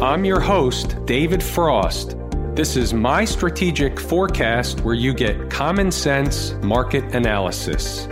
I'm 0.00 0.24
your 0.24 0.38
host, 0.38 0.94
David 1.06 1.42
Frost. 1.42 2.16
This 2.54 2.76
is 2.76 2.94
my 2.94 3.24
strategic 3.24 3.98
forecast 3.98 4.82
where 4.82 4.94
you 4.94 5.12
get 5.12 5.50
common 5.50 5.90
sense 5.90 6.52
market 6.62 7.16
analysis. 7.16 8.06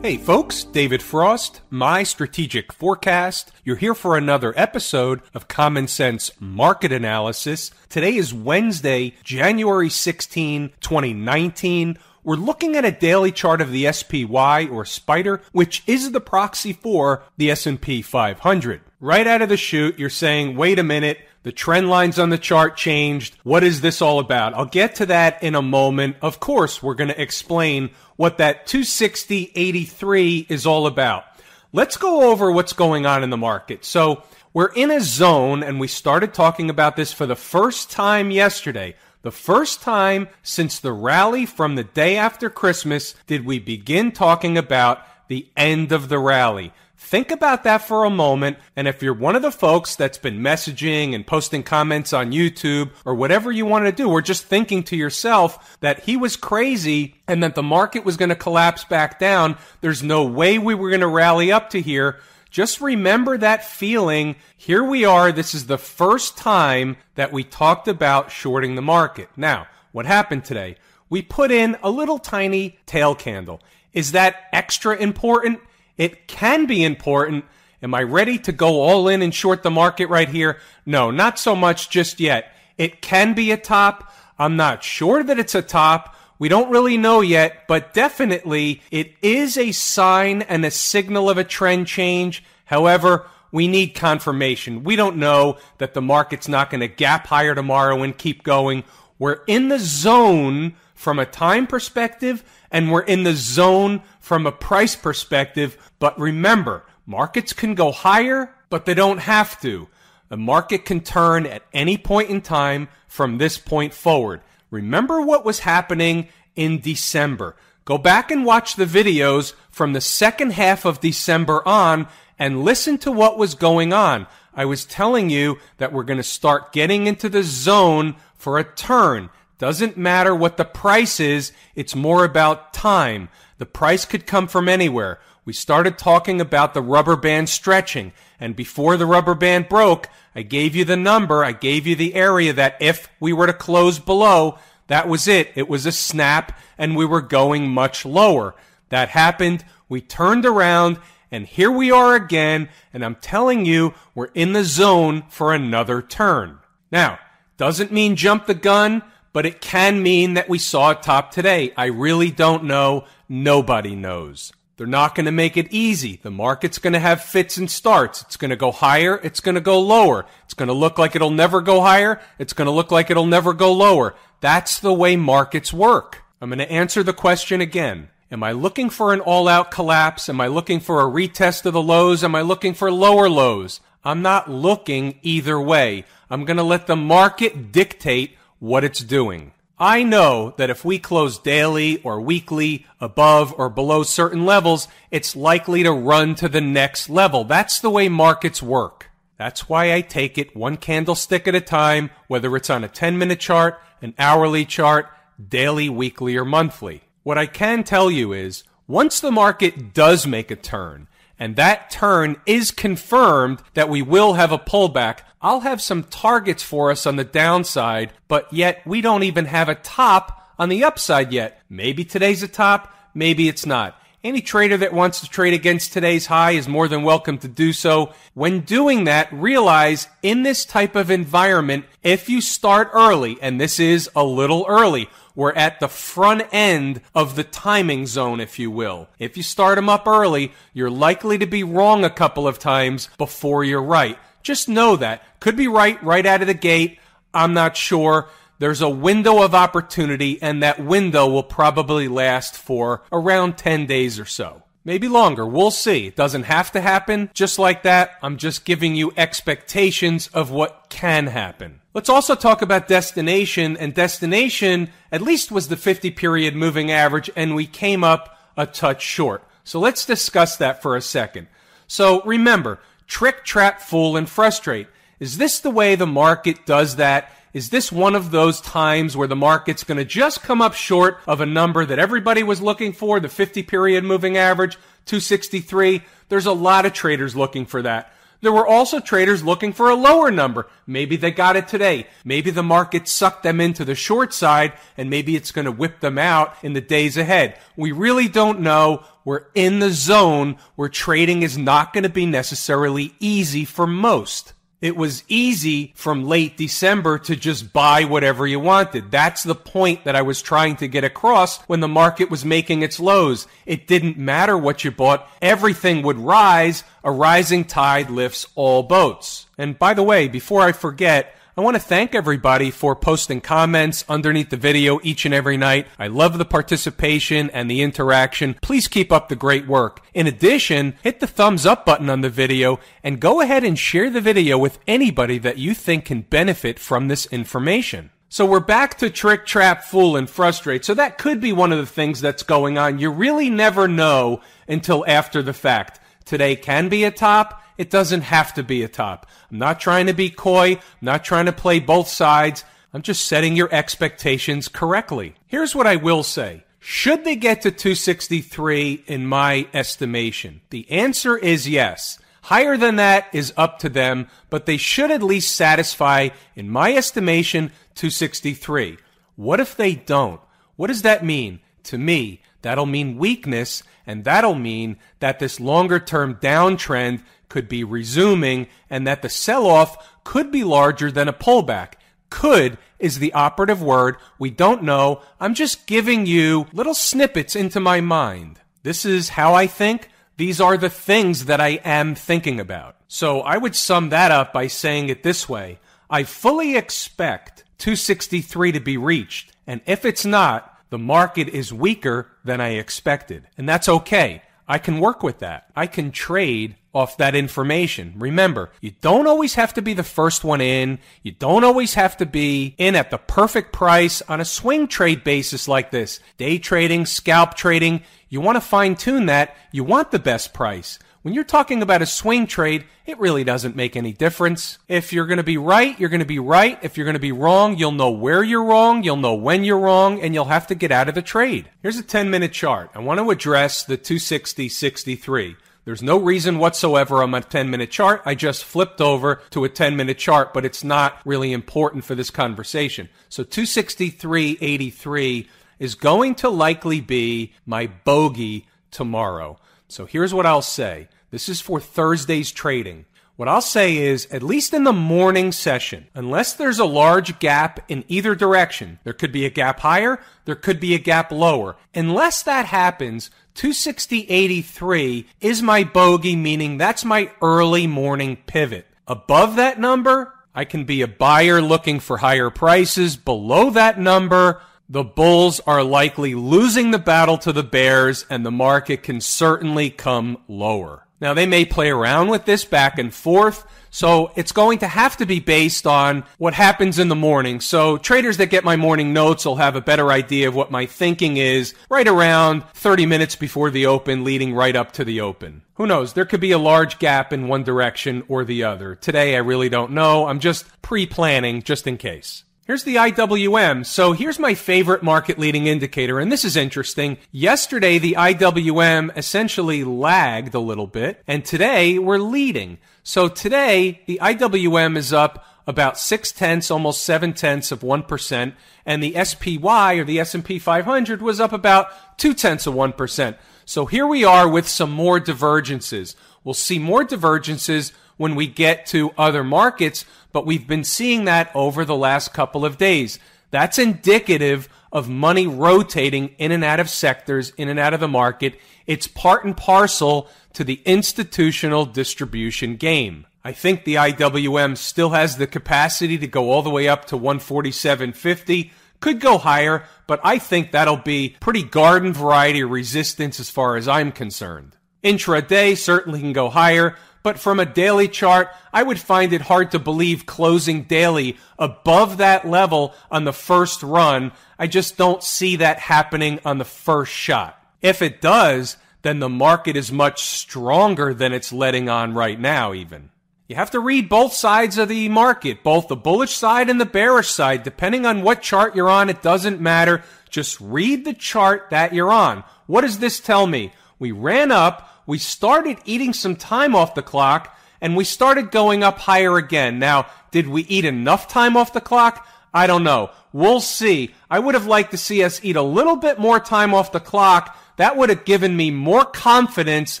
Hey 0.02 0.16
folks, 0.16 0.64
David 0.64 1.02
Frost, 1.02 1.60
my 1.68 2.02
strategic 2.04 2.72
forecast. 2.72 3.52
You're 3.64 3.76
here 3.76 3.94
for 3.94 4.16
another 4.16 4.54
episode 4.56 5.20
of 5.34 5.46
Common 5.46 5.86
Sense 5.88 6.32
Market 6.40 6.90
Analysis. 6.90 7.70
Today 7.90 8.16
is 8.16 8.32
Wednesday, 8.32 9.14
January 9.24 9.90
16, 9.90 10.70
2019. 10.80 11.98
We're 12.22 12.36
looking 12.36 12.76
at 12.76 12.84
a 12.84 12.92
daily 12.92 13.32
chart 13.32 13.62
of 13.62 13.72
the 13.72 13.90
SPY 13.90 14.68
or 14.70 14.84
Spider, 14.84 15.40
which 15.52 15.82
is 15.86 16.12
the 16.12 16.20
proxy 16.20 16.74
for 16.74 17.22
the 17.38 17.50
S&P 17.50 18.02
500. 18.02 18.82
Right 19.00 19.26
out 19.26 19.40
of 19.40 19.48
the 19.48 19.56
chute, 19.56 19.98
you're 19.98 20.10
saying, 20.10 20.56
"Wait 20.56 20.78
a 20.78 20.82
minute, 20.82 21.20
the 21.42 21.52
trend 21.52 21.88
lines 21.88 22.18
on 22.18 22.28
the 22.28 22.36
chart 22.36 22.76
changed. 22.76 23.36
What 23.42 23.64
is 23.64 23.80
this 23.80 24.02
all 24.02 24.18
about?" 24.18 24.52
I'll 24.52 24.66
get 24.66 24.94
to 24.96 25.06
that 25.06 25.42
in 25.42 25.54
a 25.54 25.62
moment. 25.62 26.16
Of 26.20 26.40
course, 26.40 26.82
we're 26.82 26.94
going 26.94 27.08
to 27.08 27.20
explain 27.20 27.88
what 28.16 28.36
that 28.36 28.66
260.83 28.66 30.44
is 30.50 30.66
all 30.66 30.86
about. 30.86 31.24
Let's 31.72 31.96
go 31.96 32.30
over 32.30 32.52
what's 32.52 32.74
going 32.74 33.06
on 33.06 33.22
in 33.22 33.30
the 33.30 33.38
market. 33.38 33.84
So, 33.86 34.24
we're 34.52 34.72
in 34.72 34.90
a 34.90 35.00
zone 35.00 35.62
and 35.62 35.78
we 35.78 35.86
started 35.86 36.34
talking 36.34 36.68
about 36.68 36.96
this 36.96 37.12
for 37.12 37.24
the 37.24 37.36
first 37.36 37.90
time 37.90 38.30
yesterday. 38.32 38.96
The 39.22 39.30
first 39.30 39.82
time 39.82 40.28
since 40.42 40.78
the 40.78 40.92
rally 40.92 41.44
from 41.44 41.74
the 41.74 41.84
day 41.84 42.16
after 42.16 42.48
Christmas 42.48 43.14
did 43.26 43.44
we 43.44 43.58
begin 43.58 44.12
talking 44.12 44.56
about 44.56 45.02
the 45.28 45.46
end 45.56 45.92
of 45.92 46.08
the 46.08 46.18
rally. 46.18 46.72
Think 46.96 47.30
about 47.30 47.64
that 47.64 47.78
for 47.82 48.04
a 48.04 48.10
moment. 48.10 48.58
And 48.76 48.86
if 48.86 49.02
you're 49.02 49.14
one 49.14 49.36
of 49.36 49.42
the 49.42 49.50
folks 49.50 49.96
that's 49.96 50.18
been 50.18 50.40
messaging 50.40 51.14
and 51.14 51.26
posting 51.26 51.62
comments 51.62 52.12
on 52.12 52.32
YouTube 52.32 52.90
or 53.04 53.14
whatever 53.14 53.50
you 53.50 53.66
want 53.66 53.86
to 53.86 53.92
do, 53.92 54.08
or 54.08 54.22
just 54.22 54.44
thinking 54.44 54.82
to 54.84 54.96
yourself 54.96 55.78
that 55.80 56.00
he 56.04 56.16
was 56.16 56.36
crazy 56.36 57.16
and 57.26 57.42
that 57.42 57.54
the 57.54 57.62
market 57.62 58.04
was 58.04 58.16
going 58.16 58.28
to 58.28 58.34
collapse 58.34 58.84
back 58.84 59.18
down, 59.18 59.56
there's 59.80 60.02
no 60.02 60.24
way 60.24 60.58
we 60.58 60.74
were 60.74 60.90
going 60.90 61.00
to 61.00 61.06
rally 61.06 61.50
up 61.50 61.70
to 61.70 61.80
here. 61.80 62.20
Just 62.50 62.80
remember 62.80 63.38
that 63.38 63.64
feeling. 63.64 64.34
Here 64.56 64.82
we 64.82 65.04
are. 65.04 65.30
This 65.30 65.54
is 65.54 65.66
the 65.66 65.78
first 65.78 66.36
time 66.36 66.96
that 67.14 67.32
we 67.32 67.44
talked 67.44 67.86
about 67.86 68.32
shorting 68.32 68.74
the 68.74 68.82
market. 68.82 69.28
Now, 69.36 69.68
what 69.92 70.06
happened 70.06 70.44
today? 70.44 70.76
We 71.08 71.22
put 71.22 71.52
in 71.52 71.76
a 71.82 71.90
little 71.90 72.18
tiny 72.18 72.78
tail 72.86 73.14
candle. 73.14 73.60
Is 73.92 74.12
that 74.12 74.48
extra 74.52 74.96
important? 74.96 75.60
It 75.96 76.26
can 76.26 76.66
be 76.66 76.84
important. 76.84 77.44
Am 77.82 77.94
I 77.94 78.02
ready 78.02 78.38
to 78.40 78.52
go 78.52 78.80
all 78.80 79.08
in 79.08 79.22
and 79.22 79.34
short 79.34 79.62
the 79.62 79.70
market 79.70 80.08
right 80.08 80.28
here? 80.28 80.58
No, 80.84 81.10
not 81.10 81.38
so 81.38 81.54
much 81.54 81.88
just 81.88 82.18
yet. 82.18 82.52
It 82.76 83.00
can 83.00 83.34
be 83.34 83.52
a 83.52 83.56
top. 83.56 84.12
I'm 84.38 84.56
not 84.56 84.82
sure 84.82 85.22
that 85.22 85.38
it's 85.38 85.54
a 85.54 85.62
top. 85.62 86.16
We 86.40 86.48
don't 86.48 86.70
really 86.70 86.96
know 86.96 87.20
yet, 87.20 87.68
but 87.68 87.92
definitely 87.92 88.80
it 88.90 89.12
is 89.20 89.58
a 89.58 89.72
sign 89.72 90.40
and 90.40 90.64
a 90.64 90.70
signal 90.70 91.28
of 91.28 91.36
a 91.36 91.44
trend 91.44 91.86
change. 91.86 92.42
However, 92.64 93.26
we 93.52 93.68
need 93.68 93.88
confirmation. 93.88 94.82
We 94.82 94.96
don't 94.96 95.18
know 95.18 95.58
that 95.76 95.92
the 95.92 96.00
market's 96.00 96.48
not 96.48 96.70
going 96.70 96.80
to 96.80 96.88
gap 96.88 97.26
higher 97.26 97.54
tomorrow 97.54 98.02
and 98.02 98.16
keep 98.16 98.42
going. 98.42 98.84
We're 99.18 99.42
in 99.46 99.68
the 99.68 99.78
zone 99.78 100.76
from 100.94 101.18
a 101.18 101.26
time 101.26 101.66
perspective 101.66 102.42
and 102.70 102.90
we're 102.90 103.02
in 103.02 103.24
the 103.24 103.34
zone 103.34 104.00
from 104.18 104.46
a 104.46 104.52
price 104.52 104.96
perspective. 104.96 105.76
But 105.98 106.18
remember, 106.18 106.86
markets 107.04 107.52
can 107.52 107.74
go 107.74 107.92
higher, 107.92 108.54
but 108.70 108.86
they 108.86 108.94
don't 108.94 109.18
have 109.18 109.60
to. 109.60 109.88
The 110.30 110.38
market 110.38 110.86
can 110.86 111.00
turn 111.00 111.44
at 111.44 111.64
any 111.74 111.98
point 111.98 112.30
in 112.30 112.40
time 112.40 112.88
from 113.08 113.36
this 113.36 113.58
point 113.58 113.92
forward. 113.92 114.40
Remember 114.70 115.20
what 115.20 115.44
was 115.44 115.60
happening 115.60 116.28
in 116.56 116.80
December. 116.80 117.56
Go 117.84 117.98
back 117.98 118.30
and 118.30 118.44
watch 118.44 118.76
the 118.76 118.84
videos 118.84 119.54
from 119.70 119.92
the 119.92 120.00
second 120.00 120.52
half 120.52 120.84
of 120.84 121.00
December 121.00 121.66
on 121.66 122.06
and 122.38 122.64
listen 122.64 122.98
to 122.98 123.12
what 123.12 123.38
was 123.38 123.54
going 123.54 123.92
on. 123.92 124.26
I 124.54 124.64
was 124.64 124.84
telling 124.84 125.30
you 125.30 125.58
that 125.78 125.92
we're 125.92 126.04
going 126.04 126.16
to 126.18 126.22
start 126.22 126.72
getting 126.72 127.06
into 127.06 127.28
the 127.28 127.42
zone 127.42 128.16
for 128.34 128.58
a 128.58 128.64
turn. 128.64 129.30
Doesn't 129.58 129.96
matter 129.96 130.34
what 130.34 130.56
the 130.56 130.64
price 130.64 131.20
is, 131.20 131.52
it's 131.74 131.94
more 131.94 132.24
about 132.24 132.72
time. 132.72 133.28
The 133.58 133.66
price 133.66 134.04
could 134.04 134.26
come 134.26 134.48
from 134.48 134.68
anywhere. 134.68 135.20
We 135.50 135.54
started 135.54 135.98
talking 135.98 136.40
about 136.40 136.74
the 136.74 136.80
rubber 136.80 137.16
band 137.16 137.48
stretching, 137.48 138.12
and 138.38 138.54
before 138.54 138.96
the 138.96 139.04
rubber 139.04 139.34
band 139.34 139.68
broke, 139.68 140.08
I 140.32 140.42
gave 140.42 140.76
you 140.76 140.84
the 140.84 140.96
number, 140.96 141.44
I 141.44 141.50
gave 141.50 141.88
you 141.88 141.96
the 141.96 142.14
area 142.14 142.52
that 142.52 142.76
if 142.78 143.08
we 143.18 143.32
were 143.32 143.48
to 143.48 143.52
close 143.52 143.98
below, 143.98 144.60
that 144.86 145.08
was 145.08 145.26
it. 145.26 145.50
It 145.56 145.68
was 145.68 145.86
a 145.86 145.90
snap 145.90 146.56
and 146.78 146.94
we 146.94 147.04
were 147.04 147.20
going 147.20 147.68
much 147.68 148.06
lower. 148.06 148.54
That 148.90 149.08
happened. 149.08 149.64
We 149.88 150.00
turned 150.00 150.46
around 150.46 151.00
and 151.32 151.46
here 151.46 151.72
we 151.72 151.90
are 151.90 152.14
again. 152.14 152.68
And 152.94 153.04
I'm 153.04 153.16
telling 153.16 153.66
you, 153.66 153.94
we're 154.14 154.30
in 154.34 154.52
the 154.52 154.62
zone 154.62 155.24
for 155.30 155.52
another 155.52 156.00
turn. 156.00 156.60
Now, 156.92 157.18
doesn't 157.56 157.90
mean 157.90 158.14
jump 158.14 158.46
the 158.46 158.54
gun, 158.54 159.02
but 159.32 159.46
it 159.46 159.60
can 159.60 160.00
mean 160.00 160.34
that 160.34 160.48
we 160.48 160.58
saw 160.60 160.92
a 160.92 160.94
top 160.94 161.32
today. 161.32 161.72
I 161.76 161.86
really 161.86 162.30
don't 162.30 162.62
know. 162.62 163.04
Nobody 163.28 163.96
knows. 163.96 164.52
They're 164.80 164.86
not 164.86 165.14
going 165.14 165.26
to 165.26 165.30
make 165.30 165.58
it 165.58 165.70
easy. 165.70 166.20
The 166.22 166.30
market's 166.30 166.78
going 166.78 166.94
to 166.94 167.00
have 167.00 167.22
fits 167.22 167.58
and 167.58 167.70
starts. 167.70 168.22
It's 168.22 168.38
going 168.38 168.48
to 168.48 168.56
go 168.56 168.72
higher. 168.72 169.20
It's 169.22 169.40
going 169.40 169.56
to 169.56 169.60
go 169.60 169.78
lower. 169.78 170.24
It's 170.46 170.54
going 170.54 170.68
to 170.68 170.72
look 170.72 170.96
like 170.96 171.14
it'll 171.14 171.28
never 171.28 171.60
go 171.60 171.82
higher. 171.82 172.18
It's 172.38 172.54
going 172.54 172.64
to 172.64 172.72
look 172.72 172.90
like 172.90 173.10
it'll 173.10 173.26
never 173.26 173.52
go 173.52 173.74
lower. 173.74 174.14
That's 174.40 174.78
the 174.78 174.94
way 174.94 175.16
markets 175.16 175.70
work. 175.70 176.22
I'm 176.40 176.48
going 176.48 176.60
to 176.60 176.72
answer 176.72 177.02
the 177.02 177.12
question 177.12 177.60
again. 177.60 178.08
Am 178.32 178.42
I 178.42 178.52
looking 178.52 178.88
for 178.88 179.12
an 179.12 179.20
all 179.20 179.48
out 179.48 179.70
collapse? 179.70 180.30
Am 180.30 180.40
I 180.40 180.46
looking 180.46 180.80
for 180.80 181.02
a 181.02 181.12
retest 181.12 181.66
of 181.66 181.74
the 181.74 181.82
lows? 181.82 182.24
Am 182.24 182.34
I 182.34 182.40
looking 182.40 182.72
for 182.72 182.90
lower 182.90 183.28
lows? 183.28 183.82
I'm 184.02 184.22
not 184.22 184.50
looking 184.50 185.18
either 185.20 185.60
way. 185.60 186.06
I'm 186.30 186.46
going 186.46 186.56
to 186.56 186.62
let 186.62 186.86
the 186.86 186.96
market 186.96 187.70
dictate 187.70 188.34
what 188.60 188.82
it's 188.82 189.00
doing. 189.00 189.52
I 189.82 190.02
know 190.02 190.52
that 190.58 190.68
if 190.68 190.84
we 190.84 190.98
close 190.98 191.38
daily 191.38 192.02
or 192.02 192.20
weekly 192.20 192.84
above 193.00 193.54
or 193.56 193.70
below 193.70 194.02
certain 194.02 194.44
levels, 194.44 194.88
it's 195.10 195.34
likely 195.34 195.82
to 195.84 195.90
run 195.90 196.34
to 196.34 196.50
the 196.50 196.60
next 196.60 197.08
level. 197.08 197.44
That's 197.44 197.80
the 197.80 197.88
way 197.88 198.10
markets 198.10 198.62
work. 198.62 199.10
That's 199.38 199.70
why 199.70 199.94
I 199.94 200.02
take 200.02 200.36
it 200.36 200.54
one 200.54 200.76
candlestick 200.76 201.48
at 201.48 201.54
a 201.54 201.62
time, 201.62 202.10
whether 202.28 202.54
it's 202.56 202.68
on 202.68 202.84
a 202.84 202.88
10 202.88 203.16
minute 203.16 203.40
chart, 203.40 203.80
an 204.02 204.12
hourly 204.18 204.66
chart, 204.66 205.08
daily, 205.48 205.88
weekly, 205.88 206.36
or 206.36 206.44
monthly. 206.44 207.00
What 207.22 207.38
I 207.38 207.46
can 207.46 207.82
tell 207.82 208.10
you 208.10 208.34
is 208.34 208.64
once 208.86 209.18
the 209.18 209.32
market 209.32 209.94
does 209.94 210.26
make 210.26 210.50
a 210.50 210.56
turn, 210.56 211.08
and 211.38 211.56
that 211.56 211.90
turn 211.90 212.36
is 212.44 212.70
confirmed 212.70 213.62
that 213.72 213.88
we 213.88 214.02
will 214.02 214.34
have 214.34 214.52
a 214.52 214.58
pullback, 214.58 215.20
I'll 215.42 215.60
have 215.60 215.80
some 215.80 216.04
targets 216.04 216.62
for 216.62 216.90
us 216.90 217.06
on 217.06 217.16
the 217.16 217.24
downside, 217.24 218.12
but 218.28 218.52
yet 218.52 218.82
we 218.86 219.00
don't 219.00 219.22
even 219.22 219.46
have 219.46 219.70
a 219.70 219.74
top 219.74 220.54
on 220.58 220.68
the 220.68 220.84
upside 220.84 221.32
yet. 221.32 221.62
Maybe 221.70 222.04
today's 222.04 222.42
a 222.42 222.48
top, 222.48 222.94
maybe 223.14 223.48
it's 223.48 223.64
not. 223.64 223.96
Any 224.22 224.42
trader 224.42 224.76
that 224.76 224.92
wants 224.92 225.22
to 225.22 225.30
trade 225.30 225.54
against 225.54 225.94
today's 225.94 226.26
high 226.26 226.50
is 226.50 226.68
more 226.68 226.88
than 226.88 227.04
welcome 227.04 227.38
to 227.38 227.48
do 227.48 227.72
so. 227.72 228.12
When 228.34 228.60
doing 228.60 229.04
that, 229.04 229.32
realize 229.32 230.08
in 230.22 230.42
this 230.42 230.66
type 230.66 230.94
of 230.94 231.10
environment, 231.10 231.86
if 232.02 232.28
you 232.28 232.42
start 232.42 232.90
early, 232.92 233.38
and 233.40 233.58
this 233.58 233.80
is 233.80 234.10
a 234.14 234.22
little 234.22 234.66
early, 234.68 235.08
we're 235.34 235.54
at 235.54 235.80
the 235.80 235.88
front 235.88 236.42
end 236.52 237.00
of 237.14 237.34
the 237.34 237.44
timing 237.44 238.04
zone, 238.04 238.40
if 238.40 238.58
you 238.58 238.70
will. 238.70 239.08
If 239.18 239.38
you 239.38 239.42
start 239.42 239.76
them 239.76 239.88
up 239.88 240.06
early, 240.06 240.52
you're 240.74 240.90
likely 240.90 241.38
to 241.38 241.46
be 241.46 241.64
wrong 241.64 242.04
a 242.04 242.10
couple 242.10 242.46
of 242.46 242.58
times 242.58 243.08
before 243.16 243.64
you're 243.64 243.82
right. 243.82 244.18
Just 244.42 244.68
know 244.68 244.96
that. 244.96 245.22
Could 245.40 245.56
be 245.56 245.68
right 245.68 246.02
right 246.02 246.26
out 246.26 246.40
of 246.40 246.46
the 246.46 246.54
gate. 246.54 246.98
I'm 247.32 247.54
not 247.54 247.76
sure. 247.76 248.28
There's 248.58 248.82
a 248.82 248.90
window 248.90 249.42
of 249.42 249.54
opportunity, 249.54 250.40
and 250.42 250.62
that 250.62 250.78
window 250.78 251.26
will 251.26 251.42
probably 251.42 252.08
last 252.08 252.54
for 252.54 253.02
around 253.10 253.56
10 253.56 253.86
days 253.86 254.20
or 254.20 254.26
so. 254.26 254.62
Maybe 254.84 255.08
longer. 255.08 255.46
We'll 255.46 255.70
see. 255.70 256.08
It 256.08 256.16
doesn't 256.16 256.44
have 256.44 256.72
to 256.72 256.80
happen 256.80 257.30
just 257.32 257.58
like 257.58 257.84
that. 257.84 258.18
I'm 258.22 258.36
just 258.36 258.64
giving 258.64 258.94
you 258.94 259.12
expectations 259.16 260.28
of 260.28 260.50
what 260.50 260.86
can 260.88 261.26
happen. 261.28 261.80
Let's 261.92 262.08
also 262.08 262.34
talk 262.34 262.62
about 262.62 262.88
destination. 262.88 263.76
And 263.76 263.94
destination, 263.94 264.90
at 265.12 265.22
least, 265.22 265.50
was 265.52 265.68
the 265.68 265.76
50 265.76 266.10
period 266.12 266.54
moving 266.54 266.90
average, 266.90 267.30
and 267.36 267.54
we 267.54 267.66
came 267.66 268.04
up 268.04 268.38
a 268.56 268.66
touch 268.66 269.02
short. 269.02 269.42
So 269.64 269.78
let's 269.80 270.04
discuss 270.04 270.56
that 270.56 270.82
for 270.82 270.96
a 270.96 271.02
second. 271.02 271.48
So 271.86 272.22
remember, 272.22 272.78
trick, 273.10 273.44
trap, 273.44 273.82
fool, 273.82 274.16
and 274.16 274.26
frustrate. 274.26 274.86
Is 275.18 275.36
this 275.36 275.58
the 275.58 275.70
way 275.70 275.96
the 275.96 276.06
market 276.06 276.64
does 276.64 276.96
that? 276.96 277.30
is 277.52 277.70
this 277.70 277.90
one 277.90 278.14
of 278.14 278.30
those 278.30 278.60
times 278.60 279.16
where 279.16 279.26
the 279.26 279.36
market's 279.36 279.82
going 279.82 279.98
to 279.98 280.04
just 280.04 280.42
come 280.42 280.62
up 280.62 280.74
short 280.74 281.18
of 281.26 281.40
a 281.40 281.46
number 281.46 281.84
that 281.84 281.98
everybody 281.98 282.42
was 282.42 282.62
looking 282.62 282.92
for, 282.92 283.18
the 283.18 283.28
50 283.28 283.62
period 283.64 284.04
moving 284.04 284.36
average, 284.36 284.76
263? 285.06 286.02
There's 286.28 286.46
a 286.46 286.52
lot 286.52 286.86
of 286.86 286.92
traders 286.92 287.34
looking 287.34 287.66
for 287.66 287.82
that. 287.82 288.12
There 288.42 288.52
were 288.52 288.66
also 288.66 289.00
traders 289.00 289.44
looking 289.44 289.72
for 289.72 289.90
a 289.90 289.94
lower 289.94 290.30
number. 290.30 290.66
Maybe 290.86 291.16
they 291.16 291.30
got 291.30 291.56
it 291.56 291.68
today. 291.68 292.06
Maybe 292.24 292.50
the 292.50 292.62
market 292.62 293.06
sucked 293.06 293.42
them 293.42 293.60
into 293.60 293.84
the 293.84 293.94
short 293.94 294.32
side 294.32 294.72
and 294.96 295.10
maybe 295.10 295.36
it's 295.36 295.52
going 295.52 295.66
to 295.66 295.72
whip 295.72 296.00
them 296.00 296.16
out 296.16 296.54
in 296.62 296.72
the 296.72 296.80
days 296.80 297.16
ahead. 297.16 297.58
We 297.76 297.92
really 297.92 298.28
don't 298.28 298.60
know. 298.60 299.04
We're 299.24 299.44
in 299.54 299.80
the 299.80 299.90
zone 299.90 300.56
where 300.74 300.88
trading 300.88 301.42
is 301.42 301.58
not 301.58 301.92
going 301.92 302.04
to 302.04 302.08
be 302.08 302.24
necessarily 302.24 303.14
easy 303.20 303.64
for 303.64 303.86
most. 303.86 304.54
It 304.80 304.96
was 304.96 305.24
easy 305.28 305.92
from 305.94 306.24
late 306.24 306.56
December 306.56 307.18
to 307.18 307.36
just 307.36 307.70
buy 307.72 308.04
whatever 308.04 308.46
you 308.46 308.58
wanted. 308.58 309.10
That's 309.10 309.42
the 309.42 309.54
point 309.54 310.04
that 310.04 310.16
I 310.16 310.22
was 310.22 310.40
trying 310.40 310.76
to 310.76 310.88
get 310.88 311.04
across 311.04 311.60
when 311.62 311.80
the 311.80 311.88
market 311.88 312.30
was 312.30 312.46
making 312.46 312.82
its 312.82 312.98
lows. 312.98 313.46
It 313.66 313.86
didn't 313.86 314.16
matter 314.16 314.56
what 314.56 314.82
you 314.82 314.90
bought. 314.90 315.28
Everything 315.42 316.02
would 316.02 316.18
rise. 316.18 316.82
A 317.04 317.10
rising 317.10 317.64
tide 317.64 318.10
lifts 318.10 318.46
all 318.54 318.82
boats. 318.82 319.46
And 319.58 319.78
by 319.78 319.94
the 319.94 320.02
way, 320.02 320.28
before 320.28 320.62
I 320.62 320.72
forget, 320.72 321.34
I 321.56 321.62
want 321.62 321.74
to 321.74 321.82
thank 321.82 322.14
everybody 322.14 322.70
for 322.70 322.94
posting 322.94 323.40
comments 323.40 324.04
underneath 324.08 324.50
the 324.50 324.56
video 324.56 325.00
each 325.02 325.24
and 325.24 325.34
every 325.34 325.56
night. 325.56 325.88
I 325.98 326.06
love 326.06 326.38
the 326.38 326.44
participation 326.44 327.50
and 327.50 327.68
the 327.68 327.82
interaction. 327.82 328.54
Please 328.62 328.86
keep 328.86 329.10
up 329.10 329.28
the 329.28 329.34
great 329.34 329.66
work. 329.66 330.00
In 330.14 330.28
addition, 330.28 330.94
hit 331.02 331.18
the 331.18 331.26
thumbs 331.26 331.66
up 331.66 331.84
button 331.84 332.08
on 332.08 332.20
the 332.20 332.30
video 332.30 332.78
and 333.02 333.20
go 333.20 333.40
ahead 333.40 333.64
and 333.64 333.76
share 333.76 334.10
the 334.10 334.20
video 334.20 334.58
with 334.58 334.78
anybody 334.86 335.38
that 335.38 335.58
you 335.58 335.74
think 335.74 336.04
can 336.04 336.20
benefit 336.20 336.78
from 336.78 337.08
this 337.08 337.26
information. 337.26 338.10
So 338.28 338.46
we're 338.46 338.60
back 338.60 338.96
to 338.98 339.10
trick, 339.10 339.44
trap, 339.44 339.82
fool, 339.82 340.14
and 340.14 340.30
frustrate. 340.30 340.84
So 340.84 340.94
that 340.94 341.18
could 341.18 341.40
be 341.40 341.52
one 341.52 341.72
of 341.72 341.78
the 341.78 341.84
things 341.86 342.20
that's 342.20 342.44
going 342.44 342.78
on. 342.78 343.00
You 343.00 343.10
really 343.10 343.50
never 343.50 343.88
know 343.88 344.40
until 344.68 345.04
after 345.08 345.42
the 345.42 345.52
fact. 345.52 345.98
Today 346.24 346.54
can 346.54 346.88
be 346.88 347.02
a 347.02 347.10
top. 347.10 347.60
It 347.78 347.90
doesn't 347.90 348.22
have 348.22 348.54
to 348.54 348.62
be 348.62 348.82
a 348.82 348.88
top. 348.88 349.26
I'm 349.50 349.58
not 349.58 349.80
trying 349.80 350.06
to 350.06 350.14
be 350.14 350.30
coy. 350.30 350.72
I'm 350.72 350.80
not 351.00 351.24
trying 351.24 351.46
to 351.46 351.52
play 351.52 351.80
both 351.80 352.08
sides. 352.08 352.64
I'm 352.92 353.02
just 353.02 353.24
setting 353.24 353.56
your 353.56 353.72
expectations 353.72 354.68
correctly. 354.68 355.34
Here's 355.46 355.74
what 355.74 355.86
I 355.86 355.96
will 355.96 356.22
say. 356.22 356.64
Should 356.80 357.24
they 357.24 357.36
get 357.36 357.62
to 357.62 357.70
263 357.70 359.04
in 359.06 359.26
my 359.26 359.68
estimation? 359.74 360.62
The 360.70 360.90
answer 360.90 361.36
is 361.36 361.68
yes. 361.68 362.18
Higher 362.44 362.76
than 362.76 362.96
that 362.96 363.26
is 363.34 363.52
up 363.56 363.78
to 363.80 363.90
them, 363.90 364.28
but 364.48 364.64
they 364.64 364.78
should 364.78 365.10
at 365.10 365.22
least 365.22 365.54
satisfy, 365.54 366.30
in 366.56 366.70
my 366.70 366.94
estimation, 366.94 367.70
263. 367.96 368.96
What 369.36 369.60
if 369.60 369.76
they 369.76 369.94
don't? 369.94 370.40
What 370.76 370.86
does 370.86 371.02
that 371.02 371.24
mean? 371.24 371.60
To 371.84 371.98
me, 371.98 372.40
that'll 372.62 372.86
mean 372.86 373.18
weakness, 373.18 373.82
and 374.06 374.24
that'll 374.24 374.54
mean 374.54 374.96
that 375.20 375.38
this 375.38 375.60
longer 375.60 375.98
term 375.98 376.36
downtrend 376.36 377.22
could 377.48 377.68
be 377.68 377.84
resuming 377.84 378.66
and 378.88 379.06
that 379.06 379.22
the 379.22 379.28
sell 379.28 379.66
off 379.66 380.22
could 380.24 380.50
be 380.50 380.64
larger 380.64 381.10
than 381.10 381.28
a 381.28 381.32
pullback. 381.32 381.94
Could 382.30 382.78
is 382.98 383.18
the 383.18 383.32
operative 383.32 383.82
word. 383.82 384.16
We 384.38 384.50
don't 384.50 384.84
know. 384.84 385.22
I'm 385.40 385.54
just 385.54 385.86
giving 385.86 386.26
you 386.26 386.66
little 386.72 386.94
snippets 386.94 387.56
into 387.56 387.80
my 387.80 388.00
mind. 388.00 388.60
This 388.82 389.04
is 389.04 389.30
how 389.30 389.54
I 389.54 389.66
think. 389.66 390.08
These 390.36 390.60
are 390.60 390.78
the 390.78 390.88
things 390.88 391.46
that 391.46 391.60
I 391.60 391.80
am 391.84 392.14
thinking 392.14 392.60
about. 392.60 392.96
So 393.08 393.40
I 393.40 393.58
would 393.58 393.74
sum 393.74 394.08
that 394.10 394.30
up 394.30 394.52
by 394.52 394.68
saying 394.68 395.08
it 395.08 395.22
this 395.22 395.48
way. 395.48 395.80
I 396.08 396.22
fully 396.22 396.76
expect 396.76 397.64
263 397.78 398.72
to 398.72 398.80
be 398.80 398.96
reached. 398.96 399.52
And 399.66 399.80
if 399.86 400.04
it's 400.04 400.24
not, 400.24 400.69
the 400.90 400.98
market 400.98 401.48
is 401.48 401.72
weaker 401.72 402.28
than 402.44 402.60
I 402.60 402.70
expected. 402.70 403.46
And 403.56 403.68
that's 403.68 403.88
okay. 403.88 404.42
I 404.68 404.78
can 404.78 405.00
work 405.00 405.22
with 405.22 405.40
that. 405.40 405.70
I 405.74 405.86
can 405.86 406.12
trade 406.12 406.76
off 406.92 407.16
that 407.16 407.34
information. 407.34 408.14
Remember, 408.16 408.70
you 408.80 408.92
don't 409.00 409.26
always 409.26 409.54
have 409.54 409.74
to 409.74 409.82
be 409.82 409.94
the 409.94 410.02
first 410.02 410.44
one 410.44 410.60
in. 410.60 410.98
You 411.22 411.32
don't 411.32 411.64
always 411.64 411.94
have 411.94 412.16
to 412.18 412.26
be 412.26 412.74
in 412.78 412.96
at 412.96 413.10
the 413.10 413.18
perfect 413.18 413.72
price 413.72 414.22
on 414.28 414.40
a 414.40 414.44
swing 414.44 414.88
trade 414.88 415.24
basis 415.24 415.68
like 415.68 415.90
this. 415.90 416.20
Day 416.36 416.58
trading, 416.58 417.06
scalp 417.06 417.54
trading, 417.54 418.02
you 418.28 418.40
want 418.40 418.56
to 418.56 418.60
fine 418.60 418.94
tune 418.94 419.26
that. 419.26 419.56
You 419.72 419.84
want 419.84 420.10
the 420.10 420.18
best 420.18 420.52
price. 420.52 420.98
When 421.22 421.34
you're 421.34 421.44
talking 421.44 421.82
about 421.82 422.00
a 422.00 422.06
swing 422.06 422.46
trade, 422.46 422.86
it 423.04 423.18
really 423.18 423.44
doesn't 423.44 423.76
make 423.76 423.94
any 423.94 424.10
difference. 424.10 424.78
If 424.88 425.12
you're 425.12 425.26
going 425.26 425.36
to 425.36 425.42
be 425.42 425.58
right, 425.58 426.00
you're 426.00 426.08
going 426.08 426.20
to 426.20 426.26
be 426.26 426.38
right. 426.38 426.78
If 426.80 426.96
you're 426.96 427.04
going 427.04 427.12
to 427.12 427.20
be 427.20 427.30
wrong, 427.30 427.76
you'll 427.76 427.92
know 427.92 428.10
where 428.10 428.42
you're 428.42 428.64
wrong, 428.64 429.02
you'll 429.02 429.16
know 429.16 429.34
when 429.34 429.62
you're 429.62 429.78
wrong, 429.78 430.18
and 430.22 430.32
you'll 430.32 430.46
have 430.46 430.66
to 430.68 430.74
get 430.74 430.90
out 430.90 431.10
of 431.10 431.14
the 431.14 431.20
trade. 431.20 431.68
Here's 431.82 431.98
a 431.98 432.02
10 432.02 432.30
minute 432.30 432.52
chart. 432.52 432.90
I 432.94 433.00
want 433.00 433.20
to 433.20 433.30
address 433.30 433.84
the 433.84 433.98
260 433.98 434.70
63. 434.70 435.56
There's 435.84 436.02
no 436.02 436.16
reason 436.16 436.58
whatsoever 436.58 437.22
on 437.22 437.28
my 437.28 437.40
10 437.40 437.68
minute 437.68 437.90
chart. 437.90 438.22
I 438.24 438.34
just 438.34 438.64
flipped 438.64 439.02
over 439.02 439.42
to 439.50 439.64
a 439.64 439.68
10 439.68 439.96
minute 439.96 440.16
chart, 440.16 440.54
but 440.54 440.64
it's 440.64 440.82
not 440.82 441.20
really 441.26 441.52
important 441.52 442.06
for 442.06 442.14
this 442.14 442.30
conversation. 442.30 443.10
So 443.28 443.44
263.83 443.44 445.48
is 445.78 445.94
going 445.94 446.34
to 446.36 446.48
likely 446.48 447.02
be 447.02 447.52
my 447.66 447.88
bogey 447.88 448.68
tomorrow. 448.90 449.58
So 449.90 450.06
here's 450.06 450.32
what 450.32 450.46
I'll 450.46 450.62
say. 450.62 451.08
This 451.30 451.48
is 451.48 451.60
for 451.60 451.80
Thursday's 451.80 452.52
trading. 452.52 453.06
What 453.34 453.48
I'll 453.48 453.60
say 453.62 453.96
is, 453.96 454.26
at 454.26 454.42
least 454.42 454.72
in 454.72 454.84
the 454.84 454.92
morning 454.92 455.50
session, 455.50 456.06
unless 456.14 456.52
there's 456.52 456.78
a 456.78 456.84
large 456.84 457.38
gap 457.38 457.80
in 457.88 458.04
either 458.06 458.34
direction, 458.34 458.98
there 459.02 459.14
could 459.14 459.32
be 459.32 459.46
a 459.46 459.50
gap 459.50 459.80
higher, 459.80 460.20
there 460.44 460.54
could 460.54 460.78
be 460.78 460.94
a 460.94 460.98
gap 460.98 461.32
lower. 461.32 461.76
Unless 461.94 462.42
that 462.44 462.66
happens, 462.66 463.30
260.83 463.54 465.24
is 465.40 465.62
my 465.62 465.82
bogey, 465.84 466.36
meaning 466.36 466.76
that's 466.76 467.04
my 467.04 467.32
early 467.42 467.86
morning 467.86 468.36
pivot. 468.46 468.86
Above 469.08 469.56
that 469.56 469.80
number, 469.80 470.34
I 470.54 470.64
can 470.64 470.84
be 470.84 471.02
a 471.02 471.08
buyer 471.08 471.60
looking 471.62 471.98
for 471.98 472.18
higher 472.18 472.50
prices. 472.50 473.16
Below 473.16 473.70
that 473.70 473.98
number, 473.98 474.60
the 474.90 475.04
Bulls 475.04 475.60
are 475.68 475.84
likely 475.84 476.34
losing 476.34 476.90
the 476.90 476.98
battle 476.98 477.38
to 477.38 477.52
the 477.52 477.62
Bears, 477.62 478.26
and 478.28 478.44
the 478.44 478.50
market 478.50 479.04
can 479.04 479.20
certainly 479.20 479.88
come 479.88 480.38
lower. 480.48 481.06
Now, 481.20 481.32
they 481.32 481.46
may 481.46 481.64
play 481.64 481.90
around 481.90 482.28
with 482.28 482.44
this 482.44 482.64
back 482.64 482.98
and 482.98 483.14
forth, 483.14 483.64
so 483.90 484.32
it's 484.34 484.50
going 484.50 484.78
to 484.78 484.88
have 484.88 485.16
to 485.18 485.26
be 485.26 485.38
based 485.38 485.86
on 485.86 486.24
what 486.38 486.54
happens 486.54 486.98
in 486.98 487.06
the 487.06 487.14
morning. 487.14 487.60
So, 487.60 487.98
traders 487.98 488.38
that 488.38 488.50
get 488.50 488.64
my 488.64 488.74
morning 488.74 489.12
notes 489.12 489.44
will 489.44 489.56
have 489.56 489.76
a 489.76 489.80
better 489.80 490.10
idea 490.10 490.48
of 490.48 490.56
what 490.56 490.72
my 490.72 490.86
thinking 490.86 491.36
is 491.36 491.72
right 491.88 492.08
around 492.08 492.64
30 492.74 493.06
minutes 493.06 493.36
before 493.36 493.70
the 493.70 493.86
open, 493.86 494.24
leading 494.24 494.54
right 494.54 494.74
up 494.74 494.90
to 494.92 495.04
the 495.04 495.20
open. 495.20 495.62
Who 495.74 495.86
knows? 495.86 496.14
There 496.14 496.24
could 496.24 496.40
be 496.40 496.52
a 496.52 496.58
large 496.58 496.98
gap 496.98 497.32
in 497.32 497.46
one 497.46 497.62
direction 497.62 498.24
or 498.26 498.44
the 498.44 498.64
other. 498.64 498.96
Today, 498.96 499.36
I 499.36 499.38
really 499.38 499.68
don't 499.68 499.92
know. 499.92 500.26
I'm 500.26 500.40
just 500.40 500.66
pre 500.82 501.06
planning 501.06 501.62
just 501.62 501.86
in 501.86 501.96
case. 501.96 502.42
Here's 502.70 502.84
the 502.84 502.94
IWM. 502.94 503.84
So 503.84 504.12
here's 504.12 504.38
my 504.38 504.54
favorite 504.54 505.02
market 505.02 505.40
leading 505.40 505.66
indicator, 505.66 506.20
and 506.20 506.30
this 506.30 506.44
is 506.44 506.56
interesting. 506.56 507.18
Yesterday, 507.32 507.98
the 507.98 508.14
IWM 508.16 509.10
essentially 509.18 509.82
lagged 509.82 510.54
a 510.54 510.60
little 510.60 510.86
bit, 510.86 511.20
and 511.26 511.44
today 511.44 511.98
we're 511.98 512.18
leading. 512.18 512.78
So 513.02 513.26
today, 513.26 514.02
the 514.06 514.20
IWM 514.22 514.96
is 514.96 515.12
up 515.12 515.44
about 515.66 515.98
six 515.98 516.30
tenths, 516.30 516.70
almost 516.70 517.02
seven 517.02 517.32
tenths 517.32 517.72
of 517.72 517.80
1%, 517.80 518.54
and 518.86 519.02
the 519.02 519.24
SPY 519.24 519.94
or 519.94 520.04
the 520.04 520.20
S&P 520.20 520.60
500 520.60 521.20
was 521.20 521.40
up 521.40 521.52
about 521.52 521.88
two 522.18 522.34
tenths 522.34 522.68
of 522.68 522.74
1%. 522.74 523.36
So 523.64 523.86
here 523.86 524.06
we 524.06 524.22
are 524.22 524.48
with 524.48 524.68
some 524.68 524.92
more 524.92 525.18
divergences. 525.18 526.14
We'll 526.44 526.54
see 526.54 526.78
more 526.78 527.02
divergences 527.02 527.92
when 528.20 528.34
we 528.34 528.46
get 528.46 528.84
to 528.84 529.14
other 529.16 529.42
markets, 529.42 530.04
but 530.30 530.44
we've 530.44 530.68
been 530.68 530.84
seeing 530.84 531.24
that 531.24 531.50
over 531.54 531.86
the 531.86 531.96
last 531.96 532.34
couple 532.34 532.66
of 532.66 532.76
days. 532.76 533.18
That's 533.50 533.78
indicative 533.78 534.68
of 534.92 535.08
money 535.08 535.46
rotating 535.46 536.34
in 536.36 536.52
and 536.52 536.62
out 536.62 536.80
of 536.80 536.90
sectors, 536.90 537.48
in 537.56 537.70
and 537.70 537.80
out 537.80 537.94
of 537.94 538.00
the 538.00 538.08
market. 538.08 538.60
It's 538.86 539.06
part 539.06 539.46
and 539.46 539.56
parcel 539.56 540.28
to 540.52 540.64
the 540.64 540.82
institutional 540.84 541.86
distribution 541.86 542.76
game. 542.76 543.24
I 543.42 543.52
think 543.52 543.84
the 543.84 543.94
IWM 543.94 544.76
still 544.76 545.10
has 545.10 545.38
the 545.38 545.46
capacity 545.46 546.18
to 546.18 546.26
go 546.26 546.50
all 546.50 546.60
the 546.60 546.68
way 546.68 546.88
up 546.88 547.06
to 547.06 547.16
147.50. 547.16 548.70
Could 549.00 549.18
go 549.18 549.38
higher, 549.38 549.84
but 550.06 550.20
I 550.22 550.38
think 550.38 550.72
that'll 550.72 550.98
be 550.98 551.36
pretty 551.40 551.62
garden 551.62 552.12
variety 552.12 552.64
resistance 552.64 553.40
as 553.40 553.48
far 553.48 553.76
as 553.76 553.88
I'm 553.88 554.12
concerned. 554.12 554.76
Intraday 555.02 555.74
certainly 555.78 556.20
can 556.20 556.34
go 556.34 556.50
higher, 556.50 556.96
but 557.22 557.38
from 557.38 557.60
a 557.60 557.66
daily 557.66 558.08
chart, 558.08 558.48
I 558.72 558.82
would 558.82 558.98
find 558.98 559.32
it 559.32 559.42
hard 559.42 559.70
to 559.72 559.78
believe 559.78 560.26
closing 560.26 560.84
daily 560.84 561.36
above 561.58 562.16
that 562.18 562.46
level 562.46 562.94
on 563.10 563.24
the 563.24 563.32
first 563.32 563.82
run. 563.82 564.32
I 564.58 564.66
just 564.66 564.96
don't 564.96 565.22
see 565.22 565.56
that 565.56 565.78
happening 565.78 566.40
on 566.44 566.58
the 566.58 566.64
first 566.64 567.12
shot. 567.12 567.62
If 567.82 568.02
it 568.02 568.20
does, 568.20 568.76
then 569.02 569.20
the 569.20 569.28
market 569.28 569.76
is 569.76 569.90
much 569.90 570.22
stronger 570.22 571.14
than 571.14 571.32
it's 571.32 571.52
letting 571.52 571.88
on 571.88 572.14
right 572.14 572.38
now, 572.38 572.72
even. 572.74 573.10
You 573.48 573.56
have 573.56 573.72
to 573.72 573.80
read 573.80 574.08
both 574.08 574.32
sides 574.32 574.78
of 574.78 574.88
the 574.88 575.08
market, 575.08 575.64
both 575.64 575.88
the 575.88 575.96
bullish 575.96 576.36
side 576.36 576.70
and 576.70 576.80
the 576.80 576.86
bearish 576.86 577.30
side. 577.30 577.64
Depending 577.64 578.06
on 578.06 578.22
what 578.22 578.42
chart 578.42 578.76
you're 578.76 578.88
on, 578.88 579.10
it 579.10 579.22
doesn't 579.22 579.60
matter. 579.60 580.04
Just 580.28 580.60
read 580.60 581.04
the 581.04 581.14
chart 581.14 581.68
that 581.70 581.92
you're 581.92 582.12
on. 582.12 582.44
What 582.66 582.82
does 582.82 583.00
this 583.00 583.18
tell 583.18 583.46
me? 583.48 583.72
We 583.98 584.12
ran 584.12 584.52
up, 584.52 584.88
we 585.10 585.18
started 585.18 585.78
eating 585.86 586.12
some 586.12 586.36
time 586.36 586.76
off 586.76 586.94
the 586.94 587.02
clock, 587.02 587.58
and 587.80 587.96
we 587.96 588.04
started 588.04 588.52
going 588.52 588.84
up 588.84 589.00
higher 589.00 589.38
again. 589.38 589.80
Now, 589.80 590.06
did 590.30 590.46
we 590.46 590.62
eat 590.66 590.84
enough 590.84 591.26
time 591.26 591.56
off 591.56 591.72
the 591.72 591.80
clock? 591.80 592.24
I 592.54 592.68
don't 592.68 592.84
know. 592.84 593.10
We'll 593.32 593.60
see. 593.60 594.14
I 594.30 594.38
would 594.38 594.54
have 594.54 594.68
liked 594.68 594.92
to 594.92 594.96
see 594.96 595.24
us 595.24 595.40
eat 595.42 595.56
a 595.56 595.62
little 595.62 595.96
bit 595.96 596.20
more 596.20 596.38
time 596.38 596.72
off 596.72 596.92
the 596.92 597.00
clock. 597.00 597.58
That 597.74 597.96
would 597.96 598.08
have 598.08 598.24
given 598.24 598.56
me 598.56 598.70
more 598.70 599.04
confidence 599.04 600.00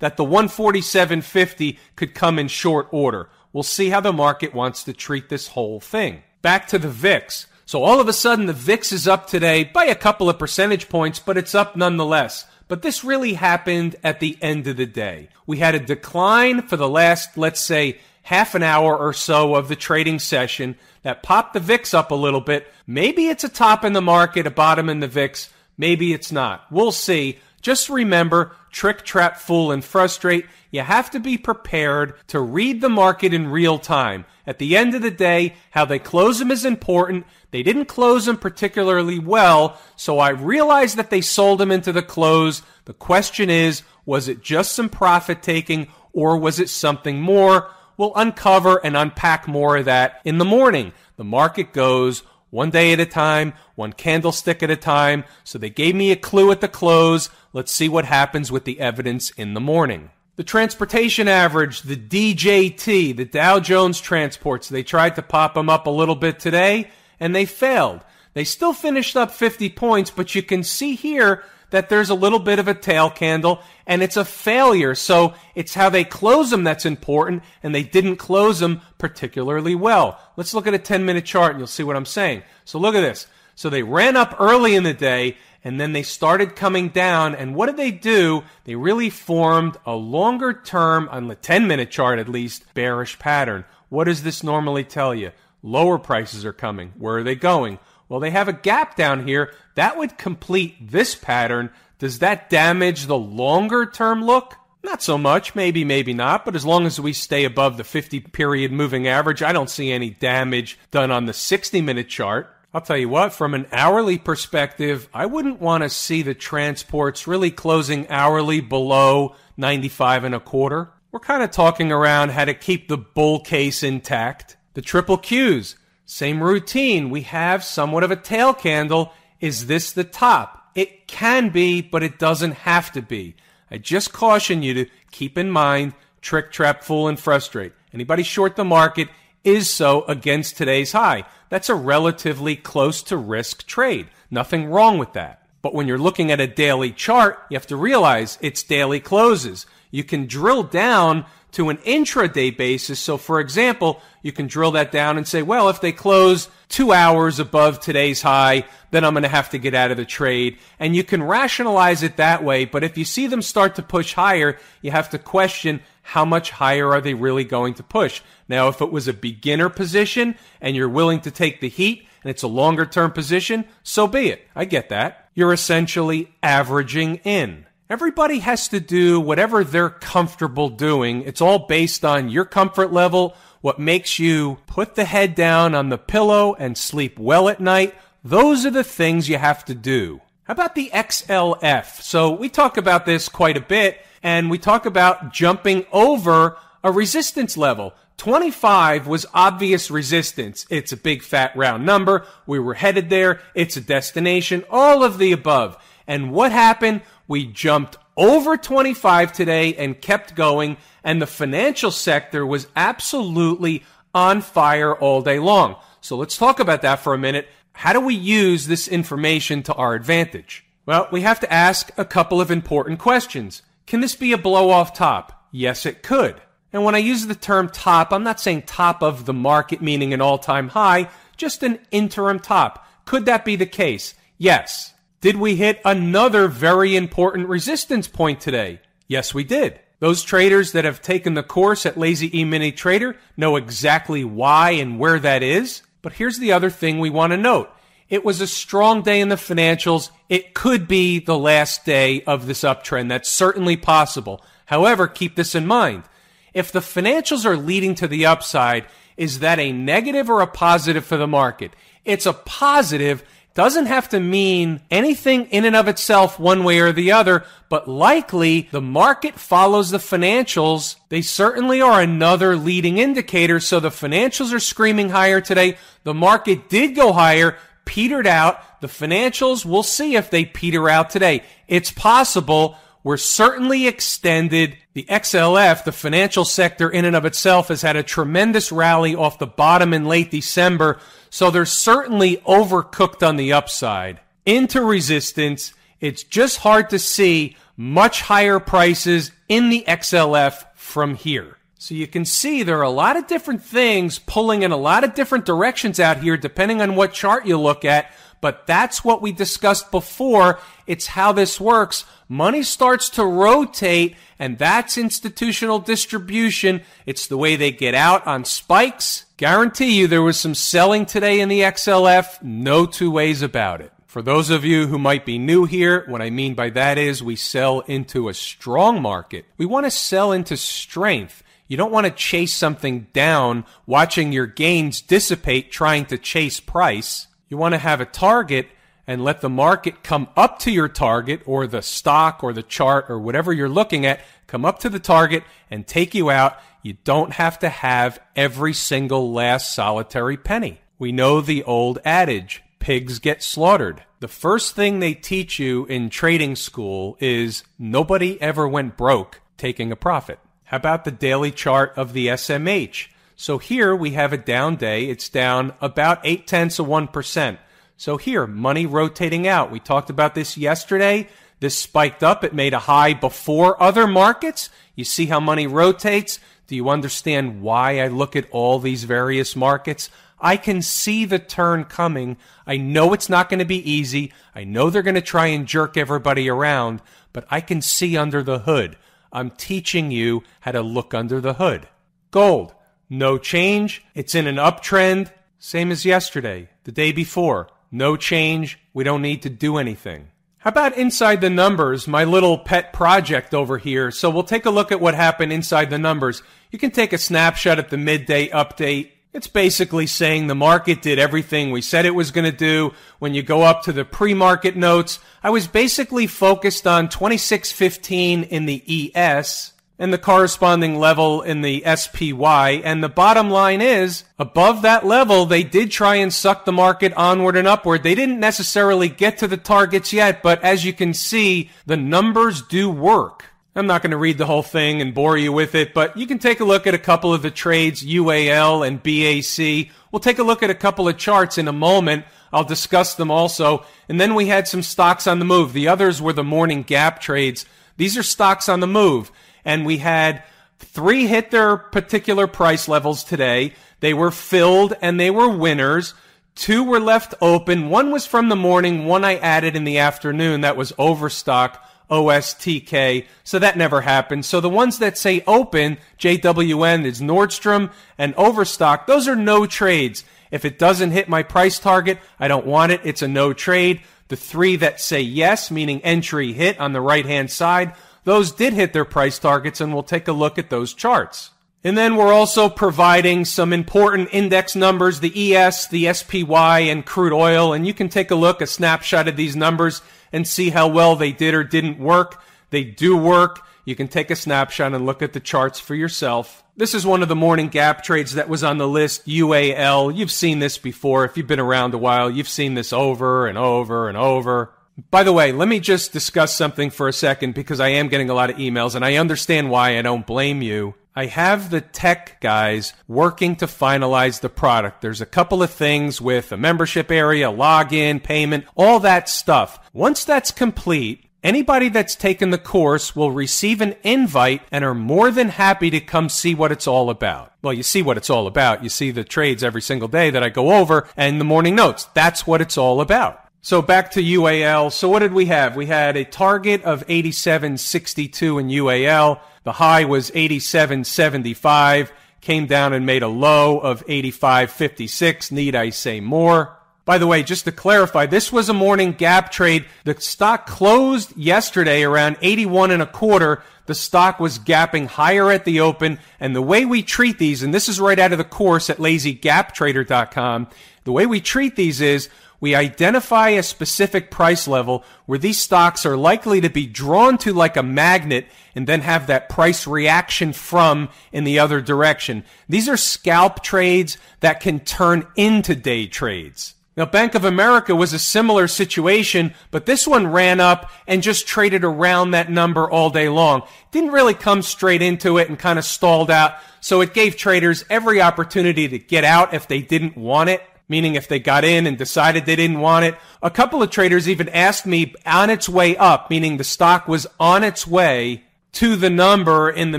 that 0.00 0.16
the 0.16 0.24
147.50 0.24 1.78
could 1.94 2.12
come 2.12 2.36
in 2.36 2.48
short 2.48 2.88
order. 2.90 3.30
We'll 3.52 3.62
see 3.62 3.90
how 3.90 4.00
the 4.00 4.12
market 4.12 4.56
wants 4.56 4.82
to 4.82 4.92
treat 4.92 5.28
this 5.28 5.46
whole 5.46 5.78
thing. 5.78 6.24
Back 6.42 6.66
to 6.66 6.80
the 6.80 6.90
VIX. 6.90 7.46
So 7.64 7.84
all 7.84 8.00
of 8.00 8.08
a 8.08 8.12
sudden 8.12 8.46
the 8.46 8.52
VIX 8.52 8.90
is 8.90 9.06
up 9.06 9.28
today 9.28 9.62
by 9.62 9.84
a 9.84 9.94
couple 9.94 10.28
of 10.28 10.40
percentage 10.40 10.88
points, 10.88 11.20
but 11.20 11.38
it's 11.38 11.54
up 11.54 11.76
nonetheless. 11.76 12.44
But 12.70 12.82
this 12.82 13.02
really 13.02 13.34
happened 13.34 13.96
at 14.04 14.20
the 14.20 14.38
end 14.40 14.68
of 14.68 14.76
the 14.76 14.86
day. 14.86 15.28
We 15.44 15.58
had 15.58 15.74
a 15.74 15.80
decline 15.80 16.62
for 16.62 16.76
the 16.76 16.88
last, 16.88 17.36
let's 17.36 17.60
say, 17.60 17.98
half 18.22 18.54
an 18.54 18.62
hour 18.62 18.96
or 18.96 19.12
so 19.12 19.56
of 19.56 19.66
the 19.66 19.74
trading 19.74 20.20
session 20.20 20.76
that 21.02 21.24
popped 21.24 21.54
the 21.54 21.58
VIX 21.58 21.92
up 21.94 22.12
a 22.12 22.14
little 22.14 22.40
bit. 22.40 22.72
Maybe 22.86 23.26
it's 23.26 23.42
a 23.42 23.48
top 23.48 23.84
in 23.84 23.92
the 23.92 24.00
market, 24.00 24.46
a 24.46 24.52
bottom 24.52 24.88
in 24.88 25.00
the 25.00 25.08
VIX. 25.08 25.50
Maybe 25.76 26.12
it's 26.12 26.30
not. 26.30 26.64
We'll 26.70 26.92
see. 26.92 27.40
Just 27.60 27.88
remember, 27.88 28.54
trick, 28.70 29.02
trap, 29.02 29.38
fool, 29.38 29.72
and 29.72 29.84
frustrate. 29.84 30.46
You 30.70 30.82
have 30.82 31.10
to 31.10 31.18
be 31.18 31.38
prepared 31.38 32.14
to 32.28 32.38
read 32.38 32.80
the 32.80 32.88
market 32.88 33.34
in 33.34 33.48
real 33.48 33.80
time. 33.80 34.26
At 34.50 34.58
the 34.58 34.76
end 34.76 34.96
of 34.96 35.02
the 35.02 35.12
day, 35.12 35.54
how 35.70 35.84
they 35.84 36.00
close 36.00 36.40
them 36.40 36.50
is 36.50 36.64
important. 36.64 37.24
They 37.52 37.62
didn't 37.62 37.84
close 37.84 38.26
them 38.26 38.36
particularly 38.36 39.16
well, 39.16 39.78
so 39.94 40.18
I 40.18 40.30
realized 40.30 40.96
that 40.96 41.08
they 41.08 41.20
sold 41.20 41.60
them 41.60 41.70
into 41.70 41.92
the 41.92 42.02
close. 42.02 42.62
The 42.86 42.92
question 42.92 43.48
is, 43.48 43.82
was 44.04 44.26
it 44.26 44.42
just 44.42 44.72
some 44.72 44.88
profit 44.88 45.40
taking 45.40 45.86
or 46.12 46.36
was 46.36 46.58
it 46.58 46.68
something 46.68 47.20
more? 47.20 47.70
We'll 47.96 48.12
uncover 48.16 48.84
and 48.84 48.96
unpack 48.96 49.46
more 49.46 49.76
of 49.76 49.84
that 49.84 50.20
in 50.24 50.38
the 50.38 50.44
morning. 50.44 50.94
The 51.14 51.22
market 51.22 51.72
goes 51.72 52.24
one 52.50 52.70
day 52.70 52.92
at 52.92 52.98
a 52.98 53.06
time, 53.06 53.52
one 53.76 53.92
candlestick 53.92 54.64
at 54.64 54.70
a 54.70 54.74
time. 54.74 55.22
So 55.44 55.58
they 55.58 55.70
gave 55.70 55.94
me 55.94 56.10
a 56.10 56.16
clue 56.16 56.50
at 56.50 56.60
the 56.60 56.66
close. 56.66 57.30
Let's 57.52 57.70
see 57.70 57.88
what 57.88 58.04
happens 58.04 58.50
with 58.50 58.64
the 58.64 58.80
evidence 58.80 59.30
in 59.30 59.54
the 59.54 59.60
morning. 59.60 60.10
The 60.36 60.44
transportation 60.44 61.28
average, 61.28 61.82
the 61.82 61.96
DJT, 61.96 63.16
the 63.16 63.24
Dow 63.24 63.60
Jones 63.60 64.00
transports, 64.00 64.68
they 64.68 64.82
tried 64.82 65.16
to 65.16 65.22
pop 65.22 65.54
them 65.54 65.68
up 65.68 65.86
a 65.86 65.90
little 65.90 66.14
bit 66.14 66.38
today 66.38 66.90
and 67.18 67.34
they 67.34 67.44
failed. 67.44 68.00
They 68.32 68.44
still 68.44 68.72
finished 68.72 69.16
up 69.16 69.32
50 69.32 69.70
points, 69.70 70.10
but 70.10 70.34
you 70.34 70.42
can 70.42 70.62
see 70.62 70.94
here 70.94 71.42
that 71.70 71.88
there's 71.88 72.10
a 72.10 72.14
little 72.14 72.38
bit 72.38 72.58
of 72.58 72.68
a 72.68 72.74
tail 72.74 73.10
candle 73.10 73.60
and 73.86 74.02
it's 74.02 74.16
a 74.16 74.24
failure. 74.24 74.94
So 74.94 75.34
it's 75.54 75.74
how 75.74 75.90
they 75.90 76.04
close 76.04 76.50
them 76.50 76.64
that's 76.64 76.86
important 76.86 77.42
and 77.62 77.74
they 77.74 77.82
didn't 77.82 78.16
close 78.16 78.60
them 78.60 78.82
particularly 78.98 79.74
well. 79.74 80.18
Let's 80.36 80.54
look 80.54 80.66
at 80.66 80.74
a 80.74 80.78
10 80.78 81.04
minute 81.04 81.24
chart 81.24 81.52
and 81.52 81.60
you'll 81.60 81.66
see 81.66 81.82
what 81.82 81.96
I'm 81.96 82.06
saying. 82.06 82.42
So 82.64 82.78
look 82.78 82.94
at 82.94 83.00
this. 83.00 83.26
So 83.54 83.68
they 83.68 83.82
ran 83.82 84.16
up 84.16 84.36
early 84.40 84.74
in 84.74 84.84
the 84.84 84.94
day 84.94 85.36
and 85.62 85.80
then 85.80 85.92
they 85.92 86.02
started 86.02 86.56
coming 86.56 86.88
down. 86.88 87.34
And 87.34 87.54
what 87.54 87.66
did 87.66 87.76
they 87.76 87.90
do? 87.90 88.44
They 88.64 88.74
really 88.74 89.10
formed 89.10 89.76
a 89.84 89.94
longer 89.94 90.52
term, 90.52 91.08
on 91.10 91.28
the 91.28 91.34
10 91.34 91.66
minute 91.66 91.90
chart 91.90 92.18
at 92.18 92.28
least, 92.28 92.64
bearish 92.74 93.18
pattern. 93.18 93.64
What 93.88 94.04
does 94.04 94.22
this 94.22 94.42
normally 94.42 94.84
tell 94.84 95.14
you? 95.14 95.32
Lower 95.62 95.98
prices 95.98 96.44
are 96.44 96.52
coming. 96.52 96.92
Where 96.96 97.18
are 97.18 97.22
they 97.22 97.34
going? 97.34 97.78
Well, 98.08 98.20
they 98.20 98.30
have 98.30 98.48
a 98.48 98.52
gap 98.52 98.96
down 98.96 99.26
here. 99.26 99.52
That 99.74 99.98
would 99.98 100.18
complete 100.18 100.90
this 100.90 101.14
pattern. 101.14 101.70
Does 101.98 102.20
that 102.20 102.48
damage 102.48 103.06
the 103.06 103.18
longer 103.18 103.86
term 103.86 104.24
look? 104.24 104.56
Not 104.82 105.02
so 105.02 105.18
much, 105.18 105.54
maybe, 105.54 105.84
maybe 105.84 106.14
not, 106.14 106.46
but 106.46 106.56
as 106.56 106.64
long 106.64 106.86
as 106.86 106.98
we 106.98 107.12
stay 107.12 107.44
above 107.44 107.76
the 107.76 107.84
50 107.84 108.20
period 108.20 108.72
moving 108.72 109.06
average, 109.06 109.42
I 109.42 109.52
don't 109.52 109.68
see 109.68 109.92
any 109.92 110.08
damage 110.08 110.78
done 110.90 111.10
on 111.10 111.26
the 111.26 111.34
60 111.34 111.82
minute 111.82 112.08
chart. 112.08 112.56
I'll 112.72 112.80
tell 112.80 112.96
you 112.96 113.08
what, 113.08 113.32
from 113.32 113.54
an 113.54 113.66
hourly 113.72 114.16
perspective, 114.16 115.08
I 115.12 115.26
wouldn't 115.26 115.60
want 115.60 115.82
to 115.82 115.90
see 115.90 116.22
the 116.22 116.34
transports 116.34 117.26
really 117.26 117.50
closing 117.50 118.08
hourly 118.08 118.60
below 118.60 119.34
95 119.56 120.22
and 120.22 120.36
a 120.36 120.40
quarter. 120.40 120.92
We're 121.10 121.18
kind 121.18 121.42
of 121.42 121.50
talking 121.50 121.90
around 121.90 122.30
how 122.30 122.44
to 122.44 122.54
keep 122.54 122.86
the 122.86 122.96
bull 122.96 123.40
case 123.40 123.82
intact. 123.82 124.56
The 124.74 124.82
triple 124.82 125.18
Qs, 125.18 125.74
same 126.06 126.40
routine. 126.40 127.10
We 127.10 127.22
have 127.22 127.64
somewhat 127.64 128.04
of 128.04 128.12
a 128.12 128.16
tail 128.16 128.54
candle. 128.54 129.12
Is 129.40 129.66
this 129.66 129.92
the 129.92 130.04
top? 130.04 130.70
It 130.76 131.08
can 131.08 131.48
be, 131.48 131.82
but 131.82 132.04
it 132.04 132.20
doesn't 132.20 132.52
have 132.52 132.92
to 132.92 133.02
be. 133.02 133.34
I 133.68 133.78
just 133.78 134.12
caution 134.12 134.62
you 134.62 134.74
to 134.74 134.86
keep 135.10 135.36
in 135.36 135.50
mind 135.50 135.94
trick, 136.20 136.52
trap, 136.52 136.84
fool, 136.84 137.08
and 137.08 137.18
frustrate. 137.18 137.72
Anybody 137.92 138.22
short 138.22 138.54
the 138.54 138.64
market 138.64 139.08
is 139.44 139.70
so 139.70 140.04
against 140.04 140.56
today's 140.56 140.92
high. 140.92 141.24
That's 141.48 141.68
a 141.68 141.74
relatively 141.74 142.56
close 142.56 143.02
to 143.04 143.16
risk 143.16 143.66
trade. 143.66 144.08
Nothing 144.30 144.66
wrong 144.66 144.98
with 144.98 145.12
that. 145.14 145.42
But 145.62 145.74
when 145.74 145.86
you're 145.86 145.98
looking 145.98 146.30
at 146.30 146.40
a 146.40 146.46
daily 146.46 146.92
chart, 146.92 147.38
you 147.50 147.56
have 147.56 147.66
to 147.66 147.76
realize 147.76 148.38
it's 148.40 148.62
daily 148.62 149.00
closes. 149.00 149.66
You 149.90 150.04
can 150.04 150.26
drill 150.26 150.62
down 150.62 151.26
to 151.52 151.68
an 151.68 151.78
intraday 151.78 152.56
basis. 152.56 153.00
So, 153.00 153.16
for 153.16 153.40
example, 153.40 154.00
you 154.22 154.32
can 154.32 154.46
drill 154.46 154.72
that 154.72 154.92
down 154.92 155.16
and 155.16 155.26
say, 155.26 155.42
well, 155.42 155.68
if 155.68 155.80
they 155.80 155.92
close 155.92 156.48
two 156.68 156.92
hours 156.92 157.40
above 157.40 157.80
today's 157.80 158.22
high, 158.22 158.64
then 158.92 159.04
I'm 159.04 159.14
going 159.14 159.24
to 159.24 159.28
have 159.28 159.50
to 159.50 159.58
get 159.58 159.74
out 159.74 159.90
of 159.90 159.96
the 159.96 160.04
trade. 160.04 160.58
And 160.78 160.94
you 160.94 161.02
can 161.02 161.22
rationalize 161.22 162.02
it 162.02 162.16
that 162.16 162.44
way. 162.44 162.64
But 162.64 162.84
if 162.84 162.96
you 162.96 163.04
see 163.04 163.26
them 163.26 163.42
start 163.42 163.74
to 163.76 163.82
push 163.82 164.14
higher, 164.14 164.58
you 164.80 164.92
have 164.92 165.10
to 165.10 165.18
question 165.18 165.80
how 166.02 166.24
much 166.24 166.50
higher 166.50 166.90
are 166.90 167.00
they 167.00 167.14
really 167.14 167.44
going 167.44 167.74
to 167.74 167.82
push? 167.82 168.22
Now, 168.48 168.68
if 168.68 168.80
it 168.80 168.92
was 168.92 169.08
a 169.08 169.12
beginner 169.12 169.68
position 169.68 170.34
and 170.60 170.74
you're 170.74 170.88
willing 170.88 171.20
to 171.20 171.30
take 171.30 171.60
the 171.60 171.68
heat 171.68 172.06
and 172.22 172.30
it's 172.30 172.42
a 172.42 172.48
longer 172.48 172.86
term 172.86 173.12
position, 173.12 173.64
so 173.82 174.06
be 174.06 174.28
it. 174.28 174.46
I 174.54 174.64
get 174.64 174.88
that. 174.88 175.28
You're 175.34 175.52
essentially 175.52 176.34
averaging 176.42 177.16
in. 177.16 177.66
Everybody 177.88 178.38
has 178.40 178.68
to 178.68 178.78
do 178.78 179.18
whatever 179.18 179.64
they're 179.64 179.90
comfortable 179.90 180.68
doing. 180.68 181.22
It's 181.22 181.40
all 181.40 181.60
based 181.60 182.04
on 182.04 182.28
your 182.28 182.44
comfort 182.44 182.92
level, 182.92 183.34
what 183.62 183.80
makes 183.80 184.18
you 184.18 184.58
put 184.66 184.94
the 184.94 185.04
head 185.04 185.34
down 185.34 185.74
on 185.74 185.88
the 185.88 185.98
pillow 185.98 186.54
and 186.54 186.78
sleep 186.78 187.18
well 187.18 187.48
at 187.48 187.60
night. 187.60 187.94
Those 188.22 188.64
are 188.64 188.70
the 188.70 188.84
things 188.84 189.28
you 189.28 189.38
have 189.38 189.64
to 189.64 189.74
do. 189.74 190.20
How 190.50 190.54
about 190.54 190.74
the 190.74 190.90
XLF? 190.92 192.02
So 192.02 192.32
we 192.32 192.48
talk 192.48 192.76
about 192.76 193.06
this 193.06 193.28
quite 193.28 193.56
a 193.56 193.60
bit 193.60 194.04
and 194.20 194.50
we 194.50 194.58
talk 194.58 194.84
about 194.84 195.32
jumping 195.32 195.86
over 195.92 196.56
a 196.82 196.90
resistance 196.90 197.56
level. 197.56 197.94
25 198.16 199.06
was 199.06 199.26
obvious 199.32 199.92
resistance. 199.92 200.66
It's 200.68 200.90
a 200.90 200.96
big 200.96 201.22
fat 201.22 201.54
round 201.54 201.86
number. 201.86 202.26
We 202.48 202.58
were 202.58 202.74
headed 202.74 203.10
there. 203.10 203.40
It's 203.54 203.76
a 203.76 203.80
destination. 203.80 204.64
All 204.68 205.04
of 205.04 205.18
the 205.18 205.30
above. 205.30 205.80
And 206.08 206.32
what 206.32 206.50
happened? 206.50 207.02
We 207.28 207.46
jumped 207.46 207.96
over 208.16 208.56
25 208.56 209.32
today 209.32 209.76
and 209.76 210.00
kept 210.00 210.34
going, 210.34 210.78
and 211.04 211.22
the 211.22 211.28
financial 211.28 211.92
sector 211.92 212.44
was 212.44 212.66
absolutely 212.74 213.84
on 214.12 214.40
fire 214.40 214.96
all 214.96 215.22
day 215.22 215.38
long. 215.38 215.76
So 216.00 216.16
let's 216.16 216.36
talk 216.36 216.58
about 216.58 216.82
that 216.82 216.96
for 216.96 217.14
a 217.14 217.18
minute. 217.18 217.46
How 217.80 217.94
do 217.94 218.00
we 218.00 218.14
use 218.14 218.66
this 218.66 218.88
information 218.88 219.62
to 219.62 219.72
our 219.72 219.94
advantage? 219.94 220.66
Well, 220.84 221.08
we 221.10 221.22
have 221.22 221.40
to 221.40 221.50
ask 221.50 221.90
a 221.96 222.04
couple 222.04 222.38
of 222.38 222.50
important 222.50 222.98
questions. 222.98 223.62
Can 223.86 224.00
this 224.00 224.14
be 224.14 224.34
a 224.34 224.36
blow 224.36 224.68
off 224.68 224.92
top? 224.92 225.46
Yes, 225.50 225.86
it 225.86 226.02
could. 226.02 226.42
And 226.74 226.84
when 226.84 226.94
I 226.94 226.98
use 226.98 227.26
the 227.26 227.34
term 227.34 227.70
top, 227.70 228.12
I'm 228.12 228.22
not 228.22 228.38
saying 228.38 228.64
top 228.64 229.02
of 229.02 229.24
the 229.24 229.32
market, 229.32 229.80
meaning 229.80 230.12
an 230.12 230.20
all 230.20 230.36
time 230.36 230.68
high, 230.68 231.08
just 231.38 231.62
an 231.62 231.78
interim 231.90 232.38
top. 232.38 232.86
Could 233.06 233.24
that 233.24 233.46
be 233.46 233.56
the 233.56 233.64
case? 233.64 234.12
Yes. 234.36 234.92
Did 235.22 235.36
we 235.36 235.56
hit 235.56 235.80
another 235.82 236.48
very 236.48 236.96
important 236.96 237.48
resistance 237.48 238.08
point 238.08 238.42
today? 238.42 238.80
Yes, 239.08 239.32
we 239.32 239.42
did. 239.42 239.80
Those 240.00 240.22
traders 240.22 240.72
that 240.72 240.84
have 240.84 241.00
taken 241.00 241.32
the 241.32 241.42
course 241.42 241.86
at 241.86 241.96
Lazy 241.96 242.40
E 242.40 242.44
Mini 242.44 242.72
Trader 242.72 243.16
know 243.38 243.56
exactly 243.56 244.22
why 244.22 244.72
and 244.72 244.98
where 244.98 245.18
that 245.18 245.42
is. 245.42 245.80
But 246.02 246.14
here's 246.14 246.38
the 246.38 246.52
other 246.52 246.70
thing 246.70 246.98
we 246.98 247.10
want 247.10 247.32
to 247.32 247.36
note. 247.36 247.70
It 248.08 248.24
was 248.24 248.40
a 248.40 248.46
strong 248.46 249.02
day 249.02 249.20
in 249.20 249.28
the 249.28 249.36
financials. 249.36 250.10
It 250.28 250.52
could 250.52 250.88
be 250.88 251.20
the 251.20 251.38
last 251.38 251.84
day 251.84 252.22
of 252.24 252.46
this 252.46 252.62
uptrend. 252.62 253.08
That's 253.08 253.30
certainly 253.30 253.76
possible. 253.76 254.42
However, 254.66 255.06
keep 255.06 255.36
this 255.36 255.54
in 255.54 255.66
mind. 255.66 256.04
If 256.52 256.72
the 256.72 256.80
financials 256.80 257.44
are 257.44 257.56
leading 257.56 257.94
to 257.96 258.08
the 258.08 258.26
upside, 258.26 258.86
is 259.16 259.38
that 259.40 259.60
a 259.60 259.72
negative 259.72 260.28
or 260.28 260.40
a 260.40 260.46
positive 260.46 261.04
for 261.04 261.16
the 261.16 261.28
market? 261.28 261.72
It's 262.04 262.26
a 262.26 262.32
positive 262.32 263.22
doesn't 263.60 263.86
have 263.86 264.08
to 264.08 264.18
mean 264.18 264.80
anything 264.90 265.44
in 265.48 265.66
and 265.66 265.76
of 265.76 265.86
itself 265.86 266.40
one 266.40 266.64
way 266.64 266.78
or 266.78 266.92
the 266.92 267.12
other, 267.12 267.44
but 267.68 267.86
likely 267.86 268.70
the 268.70 268.80
market 268.80 269.38
follows 269.38 269.90
the 269.90 269.98
financials. 269.98 270.96
They 271.10 271.20
certainly 271.20 271.82
are 271.82 272.00
another 272.00 272.56
leading 272.56 272.96
indicator. 272.96 273.60
So 273.60 273.78
the 273.78 273.90
financials 273.90 274.54
are 274.54 274.60
screaming 274.60 275.10
higher 275.10 275.42
today. 275.42 275.76
The 276.04 276.14
market 276.14 276.70
did 276.70 276.94
go 276.94 277.12
higher, 277.12 277.58
petered 277.84 278.26
out. 278.26 278.80
The 278.80 278.86
financials, 278.86 279.66
we'll 279.66 279.82
see 279.82 280.16
if 280.16 280.30
they 280.30 280.46
peter 280.46 280.88
out 280.88 281.10
today. 281.10 281.42
It's 281.68 281.90
possible. 281.90 282.78
We're 283.02 283.16
certainly 283.16 283.86
extended. 283.86 284.76
The 284.92 285.04
XLF, 285.04 285.84
the 285.84 285.92
financial 285.92 286.44
sector 286.44 286.90
in 286.90 287.04
and 287.04 287.16
of 287.16 287.24
itself, 287.24 287.68
has 287.68 287.82
had 287.82 287.96
a 287.96 288.02
tremendous 288.02 288.70
rally 288.70 289.14
off 289.14 289.38
the 289.38 289.46
bottom 289.46 289.94
in 289.94 290.04
late 290.04 290.30
December. 290.30 290.98
So 291.30 291.50
they're 291.50 291.64
certainly 291.64 292.38
overcooked 292.38 293.26
on 293.26 293.36
the 293.36 293.52
upside. 293.52 294.20
Into 294.44 294.82
resistance. 294.82 295.72
It's 296.00 296.22
just 296.22 296.58
hard 296.58 296.90
to 296.90 296.98
see 296.98 297.56
much 297.76 298.22
higher 298.22 298.60
prices 298.60 299.32
in 299.48 299.70
the 299.70 299.84
XLF 299.86 300.64
from 300.74 301.14
here. 301.14 301.56
So 301.78 301.94
you 301.94 302.06
can 302.06 302.26
see 302.26 302.62
there 302.62 302.78
are 302.78 302.82
a 302.82 302.90
lot 302.90 303.16
of 303.16 303.26
different 303.26 303.62
things 303.62 304.18
pulling 304.18 304.62
in 304.62 304.70
a 304.70 304.76
lot 304.76 305.02
of 305.02 305.14
different 305.14 305.46
directions 305.46 305.98
out 305.98 306.18
here, 306.18 306.36
depending 306.36 306.82
on 306.82 306.94
what 306.94 307.14
chart 307.14 307.46
you 307.46 307.58
look 307.58 307.86
at. 307.86 308.12
But 308.42 308.66
that's 308.66 309.02
what 309.02 309.22
we 309.22 309.32
discussed 309.32 309.90
before. 309.90 310.58
It's 310.86 311.06
how 311.06 311.32
this 311.32 311.58
works. 311.58 312.04
Money 312.32 312.62
starts 312.62 313.10
to 313.10 313.24
rotate 313.24 314.14
and 314.38 314.56
that's 314.56 314.96
institutional 314.96 315.80
distribution. 315.80 316.80
It's 317.04 317.26
the 317.26 317.36
way 317.36 317.56
they 317.56 317.72
get 317.72 317.92
out 317.92 318.24
on 318.24 318.44
spikes. 318.44 319.24
Guarantee 319.36 319.98
you 319.98 320.06
there 320.06 320.22
was 320.22 320.38
some 320.38 320.54
selling 320.54 321.06
today 321.06 321.40
in 321.40 321.48
the 321.48 321.62
XLF. 321.62 322.40
No 322.40 322.86
two 322.86 323.10
ways 323.10 323.42
about 323.42 323.80
it. 323.80 323.92
For 324.06 324.22
those 324.22 324.48
of 324.48 324.64
you 324.64 324.86
who 324.86 324.96
might 324.96 325.26
be 325.26 325.38
new 325.38 325.64
here, 325.64 326.04
what 326.06 326.22
I 326.22 326.30
mean 326.30 326.54
by 326.54 326.70
that 326.70 326.98
is 326.98 327.20
we 327.20 327.34
sell 327.34 327.80
into 327.80 328.28
a 328.28 328.34
strong 328.34 329.02
market. 329.02 329.44
We 329.58 329.66
want 329.66 329.86
to 329.86 329.90
sell 329.90 330.30
into 330.30 330.56
strength. 330.56 331.42
You 331.66 331.76
don't 331.76 331.90
want 331.90 332.06
to 332.06 332.12
chase 332.12 332.54
something 332.54 333.08
down, 333.12 333.64
watching 333.86 334.30
your 334.30 334.46
gains 334.46 335.02
dissipate 335.02 335.72
trying 335.72 336.04
to 336.06 336.16
chase 336.16 336.60
price. 336.60 337.26
You 337.48 337.56
want 337.56 337.74
to 337.74 337.78
have 337.78 338.00
a 338.00 338.06
target 338.06 338.68
and 339.10 339.24
let 339.24 339.40
the 339.40 339.50
market 339.50 340.04
come 340.04 340.28
up 340.36 340.60
to 340.60 340.70
your 340.70 340.86
target 340.86 341.42
or 341.44 341.66
the 341.66 341.82
stock 341.82 342.44
or 342.44 342.52
the 342.52 342.62
chart 342.62 343.06
or 343.08 343.18
whatever 343.18 343.52
you're 343.52 343.68
looking 343.68 344.06
at, 344.06 344.20
come 344.46 344.64
up 344.64 344.78
to 344.78 344.88
the 344.88 345.00
target 345.00 345.42
and 345.68 345.84
take 345.84 346.14
you 346.14 346.30
out. 346.30 346.56
You 346.84 346.96
don't 347.02 347.32
have 347.32 347.58
to 347.58 347.68
have 347.68 348.20
every 348.36 348.72
single 348.72 349.32
last 349.32 349.74
solitary 349.74 350.36
penny. 350.36 350.80
We 350.96 351.10
know 351.10 351.40
the 351.40 351.64
old 351.64 351.98
adage, 352.04 352.62
pigs 352.78 353.18
get 353.18 353.42
slaughtered. 353.42 354.04
The 354.20 354.28
first 354.28 354.76
thing 354.76 355.00
they 355.00 355.14
teach 355.14 355.58
you 355.58 355.86
in 355.86 356.08
trading 356.08 356.54
school 356.54 357.16
is 357.18 357.64
nobody 357.80 358.40
ever 358.40 358.68
went 358.68 358.96
broke 358.96 359.40
taking 359.56 359.90
a 359.90 359.96
profit. 359.96 360.38
How 360.66 360.76
about 360.76 361.04
the 361.04 361.10
daily 361.10 361.50
chart 361.50 361.94
of 361.96 362.12
the 362.12 362.28
SMH? 362.28 363.08
So 363.34 363.58
here 363.58 363.96
we 363.96 364.12
have 364.12 364.32
a 364.32 364.36
down 364.36 364.76
day. 364.76 365.06
It's 365.06 365.28
down 365.28 365.72
about 365.80 366.20
eight 366.22 366.46
tenths 366.46 366.78
of 366.78 366.86
1%. 366.86 367.58
So 368.00 368.16
here, 368.16 368.46
money 368.46 368.86
rotating 368.86 369.46
out. 369.46 369.70
We 369.70 369.78
talked 369.78 370.08
about 370.08 370.34
this 370.34 370.56
yesterday. 370.56 371.28
This 371.58 371.76
spiked 371.76 372.22
up. 372.22 372.42
It 372.42 372.54
made 372.54 372.72
a 372.72 372.78
high 372.78 373.12
before 373.12 373.80
other 373.82 374.06
markets. 374.06 374.70
You 374.94 375.04
see 375.04 375.26
how 375.26 375.38
money 375.38 375.66
rotates. 375.66 376.40
Do 376.66 376.74
you 376.74 376.88
understand 376.88 377.60
why 377.60 378.00
I 378.00 378.06
look 378.06 378.36
at 378.36 378.50
all 378.52 378.78
these 378.78 379.04
various 379.04 379.54
markets? 379.54 380.08
I 380.40 380.56
can 380.56 380.80
see 380.80 381.26
the 381.26 381.38
turn 381.38 381.84
coming. 381.84 382.38
I 382.66 382.78
know 382.78 383.12
it's 383.12 383.28
not 383.28 383.50
going 383.50 383.58
to 383.58 383.66
be 383.66 383.90
easy. 383.90 384.32
I 384.54 384.64
know 384.64 384.88
they're 384.88 385.02
going 385.02 385.14
to 385.16 385.20
try 385.20 385.48
and 385.48 385.66
jerk 385.66 385.98
everybody 385.98 386.48
around, 386.48 387.02
but 387.34 387.46
I 387.50 387.60
can 387.60 387.82
see 387.82 388.16
under 388.16 388.42
the 388.42 388.60
hood. 388.60 388.96
I'm 389.30 389.50
teaching 389.50 390.10
you 390.10 390.42
how 390.60 390.72
to 390.72 390.80
look 390.80 391.12
under 391.12 391.38
the 391.38 391.52
hood. 391.52 391.86
Gold, 392.30 392.72
no 393.10 393.36
change. 393.36 394.02
It's 394.14 394.34
in 394.34 394.46
an 394.46 394.56
uptrend, 394.56 395.30
same 395.58 395.92
as 395.92 396.06
yesterday, 396.06 396.70
the 396.84 396.92
day 396.92 397.12
before. 397.12 397.68
No 397.90 398.16
change. 398.16 398.78
We 398.94 399.04
don't 399.04 399.22
need 399.22 399.42
to 399.42 399.50
do 399.50 399.76
anything. 399.76 400.28
How 400.58 400.68
about 400.68 400.98
inside 400.98 401.40
the 401.40 401.48
numbers, 401.48 402.06
my 402.06 402.24
little 402.24 402.58
pet 402.58 402.92
project 402.92 403.54
over 403.54 403.78
here? 403.78 404.10
So 404.10 404.28
we'll 404.28 404.42
take 404.42 404.66
a 404.66 404.70
look 404.70 404.92
at 404.92 405.00
what 405.00 405.14
happened 405.14 405.52
inside 405.52 405.88
the 405.88 405.98
numbers. 405.98 406.42
You 406.70 406.78
can 406.78 406.90
take 406.90 407.14
a 407.14 407.18
snapshot 407.18 407.78
at 407.78 407.88
the 407.88 407.96
midday 407.96 408.48
update. 408.48 409.12
It's 409.32 409.46
basically 409.46 410.06
saying 410.06 410.46
the 410.46 410.54
market 410.54 411.02
did 411.02 411.18
everything 411.18 411.70
we 411.70 411.80
said 411.80 412.04
it 412.04 412.14
was 412.14 412.30
going 412.30 412.50
to 412.50 412.56
do. 412.56 412.92
When 413.20 413.32
you 413.32 413.42
go 413.42 413.62
up 413.62 413.84
to 413.84 413.92
the 413.92 414.04
pre-market 414.04 414.76
notes, 414.76 415.18
I 415.42 415.50
was 415.50 415.66
basically 415.66 416.26
focused 416.26 416.86
on 416.86 417.08
2615 417.08 418.42
in 418.42 418.66
the 418.66 419.12
ES 419.14 419.72
and 420.00 420.14
the 420.14 420.18
corresponding 420.18 420.98
level 420.98 421.42
in 421.42 421.60
the 421.60 421.84
SPY. 421.84 422.70
And 422.82 423.04
the 423.04 423.08
bottom 423.08 423.50
line 423.50 423.82
is, 423.82 424.24
above 424.38 424.80
that 424.80 425.04
level, 425.04 425.44
they 425.44 425.62
did 425.62 425.90
try 425.90 426.16
and 426.16 426.32
suck 426.32 426.64
the 426.64 426.72
market 426.72 427.12
onward 427.12 427.54
and 427.54 427.68
upward. 427.68 428.02
They 428.02 428.14
didn't 428.14 428.40
necessarily 428.40 429.10
get 429.10 429.36
to 429.38 429.46
the 429.46 429.58
targets 429.58 430.10
yet, 430.10 430.42
but 430.42 430.64
as 430.64 430.86
you 430.86 430.94
can 430.94 431.12
see, 431.12 431.70
the 431.84 431.98
numbers 431.98 432.62
do 432.62 432.88
work. 432.88 433.44
I'm 433.76 433.86
not 433.86 434.00
going 434.02 434.10
to 434.12 434.16
read 434.16 434.38
the 434.38 434.46
whole 434.46 434.62
thing 434.62 435.02
and 435.02 435.14
bore 435.14 435.36
you 435.36 435.52
with 435.52 435.74
it, 435.74 435.92
but 435.92 436.16
you 436.16 436.26
can 436.26 436.38
take 436.38 436.60
a 436.60 436.64
look 436.64 436.86
at 436.86 436.94
a 436.94 436.98
couple 436.98 437.34
of 437.34 437.42
the 437.42 437.50
trades, 437.50 438.02
UAL 438.02 438.86
and 438.86 439.02
BAC. 439.02 439.94
We'll 440.10 440.20
take 440.20 440.38
a 440.38 440.42
look 440.42 440.62
at 440.62 440.70
a 440.70 440.74
couple 440.74 441.08
of 441.08 441.18
charts 441.18 441.58
in 441.58 441.68
a 441.68 441.72
moment. 441.72 442.24
I'll 442.54 442.64
discuss 442.64 443.14
them 443.14 443.30
also. 443.30 443.84
And 444.08 444.18
then 444.18 444.34
we 444.34 444.46
had 444.46 444.66
some 444.66 444.82
stocks 444.82 445.26
on 445.26 445.40
the 445.40 445.44
move. 445.44 445.74
The 445.74 445.88
others 445.88 446.22
were 446.22 446.32
the 446.32 446.42
morning 446.42 446.82
gap 446.82 447.20
trades. 447.20 447.66
These 447.98 448.16
are 448.16 448.22
stocks 448.22 448.66
on 448.66 448.80
the 448.80 448.86
move 448.86 449.30
and 449.64 449.84
we 449.84 449.98
had 449.98 450.42
three 450.78 451.26
hit 451.26 451.50
their 451.50 451.76
particular 451.76 452.46
price 452.46 452.88
levels 452.88 453.24
today. 453.24 453.74
They 454.00 454.14
were 454.14 454.30
filled 454.30 454.94
and 455.02 455.18
they 455.18 455.30
were 455.30 455.48
winners. 455.48 456.14
Two 456.54 456.84
were 456.84 457.00
left 457.00 457.34
open. 457.40 457.88
One 457.90 458.10
was 458.10 458.26
from 458.26 458.48
the 458.48 458.56
morning. 458.56 459.06
One 459.06 459.24
I 459.24 459.36
added 459.36 459.76
in 459.76 459.84
the 459.84 459.98
afternoon. 459.98 460.62
That 460.62 460.76
was 460.76 460.92
Overstock. 460.98 461.84
OSTK. 462.10 463.26
So 463.44 463.58
that 463.58 463.78
never 463.78 464.00
happened. 464.00 464.44
So 464.44 464.60
the 464.60 464.68
ones 464.68 464.98
that 464.98 465.16
say 465.16 465.44
open, 465.46 465.98
JWN 466.18 467.04
is 467.04 467.20
Nordstrom 467.20 467.92
and 468.18 468.34
Overstock. 468.34 469.06
Those 469.06 469.28
are 469.28 469.36
no 469.36 469.64
trades. 469.66 470.24
If 470.50 470.64
it 470.64 470.78
doesn't 470.78 471.12
hit 471.12 471.28
my 471.28 471.42
price 471.42 471.78
target, 471.78 472.18
I 472.38 472.48
don't 472.48 472.66
want 472.66 472.92
it. 472.92 473.00
It's 473.04 473.22
a 473.22 473.28
no 473.28 473.52
trade. 473.52 474.00
The 474.28 474.36
three 474.36 474.76
that 474.76 475.00
say 475.00 475.20
yes, 475.20 475.70
meaning 475.70 476.02
entry 476.02 476.52
hit 476.52 476.78
on 476.80 476.92
the 476.92 477.00
right 477.00 477.26
hand 477.26 477.50
side, 477.50 477.94
those 478.24 478.52
did 478.52 478.72
hit 478.72 478.92
their 478.92 479.04
price 479.04 479.38
targets, 479.38 479.80
and 479.80 479.92
we'll 479.92 480.02
take 480.02 480.28
a 480.28 480.32
look 480.32 480.58
at 480.58 480.70
those 480.70 480.94
charts. 480.94 481.50
And 481.82 481.96
then 481.96 482.16
we're 482.16 482.32
also 482.32 482.68
providing 482.68 483.46
some 483.46 483.72
important 483.72 484.28
index 484.32 484.76
numbers, 484.76 485.20
the 485.20 485.54
ES, 485.56 485.88
the 485.88 486.12
SPY, 486.12 486.80
and 486.80 487.06
crude 487.06 487.32
oil. 487.32 487.72
And 487.72 487.86
you 487.86 487.94
can 487.94 488.10
take 488.10 488.30
a 488.30 488.34
look, 488.34 488.60
a 488.60 488.66
snapshot 488.66 489.28
of 489.28 489.36
these 489.36 489.56
numbers 489.56 490.02
and 490.30 490.46
see 490.46 490.70
how 490.70 490.88
well 490.88 491.16
they 491.16 491.32
did 491.32 491.54
or 491.54 491.64
didn't 491.64 491.98
work. 491.98 492.42
They 492.68 492.84
do 492.84 493.16
work. 493.16 493.60
You 493.86 493.96
can 493.96 494.08
take 494.08 494.30
a 494.30 494.36
snapshot 494.36 494.92
and 494.92 495.06
look 495.06 495.22
at 495.22 495.32
the 495.32 495.40
charts 495.40 495.80
for 495.80 495.94
yourself. 495.94 496.62
This 496.76 496.94
is 496.94 497.06
one 497.06 497.22
of 497.22 497.28
the 497.28 497.36
morning 497.36 497.68
gap 497.68 498.04
trades 498.04 498.34
that 498.34 498.48
was 498.48 498.62
on 498.62 498.76
the 498.76 498.86
list, 498.86 499.26
UAL. 499.26 500.14
You've 500.14 500.30
seen 500.30 500.58
this 500.58 500.76
before. 500.76 501.24
If 501.24 501.38
you've 501.38 501.46
been 501.46 501.58
around 501.60 501.94
a 501.94 501.98
while, 501.98 502.30
you've 502.30 502.48
seen 502.48 502.74
this 502.74 502.92
over 502.92 503.46
and 503.46 503.56
over 503.56 504.08
and 504.08 504.18
over. 504.18 504.72
By 505.10 505.22
the 505.22 505.32
way, 505.32 505.52
let 505.52 505.68
me 505.68 505.80
just 505.80 506.12
discuss 506.12 506.54
something 506.54 506.90
for 506.90 507.08
a 507.08 507.12
second 507.12 507.54
because 507.54 507.80
I 507.80 507.88
am 507.88 508.08
getting 508.08 508.30
a 508.30 508.34
lot 508.34 508.50
of 508.50 508.56
emails 508.56 508.94
and 508.94 509.04
I 509.04 509.16
understand 509.16 509.70
why. 509.70 509.98
I 509.98 510.02
don't 510.02 510.26
blame 510.26 510.62
you. 510.62 510.94
I 511.14 511.26
have 511.26 511.70
the 511.70 511.80
tech 511.80 512.40
guys 512.40 512.92
working 513.08 513.56
to 513.56 513.66
finalize 513.66 514.40
the 514.40 514.48
product. 514.48 515.00
There's 515.00 515.20
a 515.20 515.26
couple 515.26 515.62
of 515.62 515.70
things 515.70 516.20
with 516.20 516.52
a 516.52 516.56
membership 516.56 517.10
area, 517.10 517.46
login, 517.50 518.22
payment, 518.22 518.64
all 518.76 519.00
that 519.00 519.28
stuff. 519.28 519.78
Once 519.92 520.24
that's 520.24 520.50
complete, 520.50 521.26
Anybody 521.42 521.88
that's 521.88 522.16
taken 522.16 522.50
the 522.50 522.58
course 522.58 523.16
will 523.16 523.30
receive 523.30 523.80
an 523.80 523.94
invite 524.02 524.60
and 524.70 524.84
are 524.84 524.94
more 524.94 525.30
than 525.30 525.48
happy 525.48 525.88
to 525.88 525.98
come 525.98 526.28
see 526.28 526.54
what 526.54 526.70
it's 526.70 526.86
all 526.86 527.08
about. 527.08 527.54
Well, 527.62 527.72
you 527.72 527.82
see 527.82 528.02
what 528.02 528.18
it's 528.18 528.28
all 528.28 528.46
about. 528.46 528.82
You 528.82 528.90
see 528.90 529.10
the 529.10 529.24
trades 529.24 529.64
every 529.64 529.80
single 529.80 530.08
day 530.08 530.28
that 530.28 530.42
I 530.42 530.50
go 530.50 530.72
over 530.72 531.08
and 531.16 531.40
the 531.40 531.46
morning 531.46 531.74
notes. 531.74 532.04
That's 532.12 532.46
what 532.46 532.60
it's 532.60 532.76
all 532.76 533.00
about. 533.00 533.42
So 533.62 533.82
back 533.82 534.12
to 534.12 534.22
UAL. 534.22 534.90
So 534.90 535.08
what 535.08 535.18
did 535.18 535.34
we 535.34 535.46
have? 535.46 535.76
We 535.76 535.84
had 535.84 536.16
a 536.16 536.24
target 536.24 536.82
of 536.82 537.06
87.62 537.06 538.58
in 538.58 538.68
UAL. 538.68 539.40
The 539.64 539.72
high 539.72 540.04
was 540.04 540.30
87.75. 540.30 542.10
Came 542.40 542.66
down 542.66 542.94
and 542.94 543.04
made 543.04 543.22
a 543.22 543.28
low 543.28 543.78
of 543.78 544.04
85.56. 544.06 545.52
Need 545.52 545.74
I 545.76 545.90
say 545.90 546.20
more? 546.20 546.74
By 547.04 547.18
the 547.18 547.26
way, 547.26 547.42
just 547.42 547.66
to 547.66 547.72
clarify, 547.72 548.24
this 548.24 548.50
was 548.50 548.70
a 548.70 548.74
morning 548.74 549.12
gap 549.12 549.50
trade. 549.50 549.84
The 550.04 550.18
stock 550.18 550.66
closed 550.66 551.36
yesterday 551.36 552.02
around 552.02 552.38
81 552.40 552.92
and 552.92 553.02
a 553.02 553.06
quarter. 553.06 553.62
The 553.84 553.94
stock 553.94 554.40
was 554.40 554.58
gapping 554.58 555.06
higher 555.06 555.50
at 555.50 555.66
the 555.66 555.80
open. 555.80 556.18
And 556.38 556.56
the 556.56 556.62
way 556.62 556.86
we 556.86 557.02
treat 557.02 557.38
these, 557.38 557.62
and 557.62 557.74
this 557.74 557.90
is 557.90 558.00
right 558.00 558.18
out 558.18 558.32
of 558.32 558.38
the 558.38 558.44
course 558.44 558.88
at 558.88 558.98
lazygaptrader.com, 558.98 560.68
the 561.04 561.12
way 561.12 561.26
we 561.26 561.40
treat 561.40 561.76
these 561.76 562.00
is 562.00 562.30
we 562.60 562.74
identify 562.74 563.50
a 563.50 563.62
specific 563.62 564.30
price 564.30 564.68
level 564.68 565.02
where 565.26 565.38
these 565.38 565.58
stocks 565.58 566.04
are 566.04 566.16
likely 566.16 566.60
to 566.60 566.68
be 566.68 566.86
drawn 566.86 567.38
to 567.38 567.52
like 567.52 567.76
a 567.76 567.82
magnet 567.82 568.46
and 568.74 568.86
then 568.86 569.00
have 569.00 569.26
that 569.26 569.48
price 569.48 569.86
reaction 569.86 570.52
from 570.52 571.08
in 571.32 571.44
the 571.44 571.58
other 571.58 571.80
direction. 571.80 572.44
These 572.68 572.88
are 572.88 572.96
scalp 572.96 573.62
trades 573.62 574.18
that 574.40 574.60
can 574.60 574.80
turn 574.80 575.26
into 575.36 575.74
day 575.74 576.06
trades. 576.06 576.74
Now, 576.96 577.06
Bank 577.06 577.34
of 577.34 577.46
America 577.46 577.94
was 577.96 578.12
a 578.12 578.18
similar 578.18 578.68
situation, 578.68 579.54
but 579.70 579.86
this 579.86 580.06
one 580.06 580.26
ran 580.26 580.60
up 580.60 580.90
and 581.06 581.22
just 581.22 581.46
traded 581.46 581.82
around 581.82 582.32
that 582.32 582.50
number 582.50 582.90
all 582.90 583.08
day 583.08 583.30
long. 583.30 583.62
Didn't 583.90 584.10
really 584.10 584.34
come 584.34 584.60
straight 584.60 585.00
into 585.00 585.38
it 585.38 585.48
and 585.48 585.58
kind 585.58 585.78
of 585.78 585.84
stalled 585.86 586.30
out. 586.30 586.56
So 586.80 587.00
it 587.00 587.14
gave 587.14 587.36
traders 587.36 587.84
every 587.88 588.20
opportunity 588.20 588.86
to 588.88 588.98
get 588.98 589.24
out 589.24 589.54
if 589.54 589.66
they 589.66 589.80
didn't 589.80 590.16
want 590.16 590.50
it 590.50 590.62
meaning 590.90 591.14
if 591.14 591.28
they 591.28 591.38
got 591.38 591.64
in 591.64 591.86
and 591.86 591.96
decided 591.96 592.44
they 592.44 592.56
didn't 592.56 592.80
want 592.80 593.06
it. 593.06 593.16
A 593.42 593.50
couple 593.50 593.82
of 593.82 593.88
traders 593.90 594.28
even 594.28 594.48
asked 594.50 594.84
me 594.84 595.14
on 595.24 595.48
its 595.48 595.68
way 595.68 595.96
up, 595.96 596.28
meaning 596.28 596.56
the 596.56 596.64
stock 596.64 597.08
was 597.08 597.26
on 597.38 597.64
its 597.64 597.86
way 597.86 598.42
to 598.72 598.96
the 598.96 599.10
number 599.10 599.70
in 599.70 599.92
the 599.92 599.98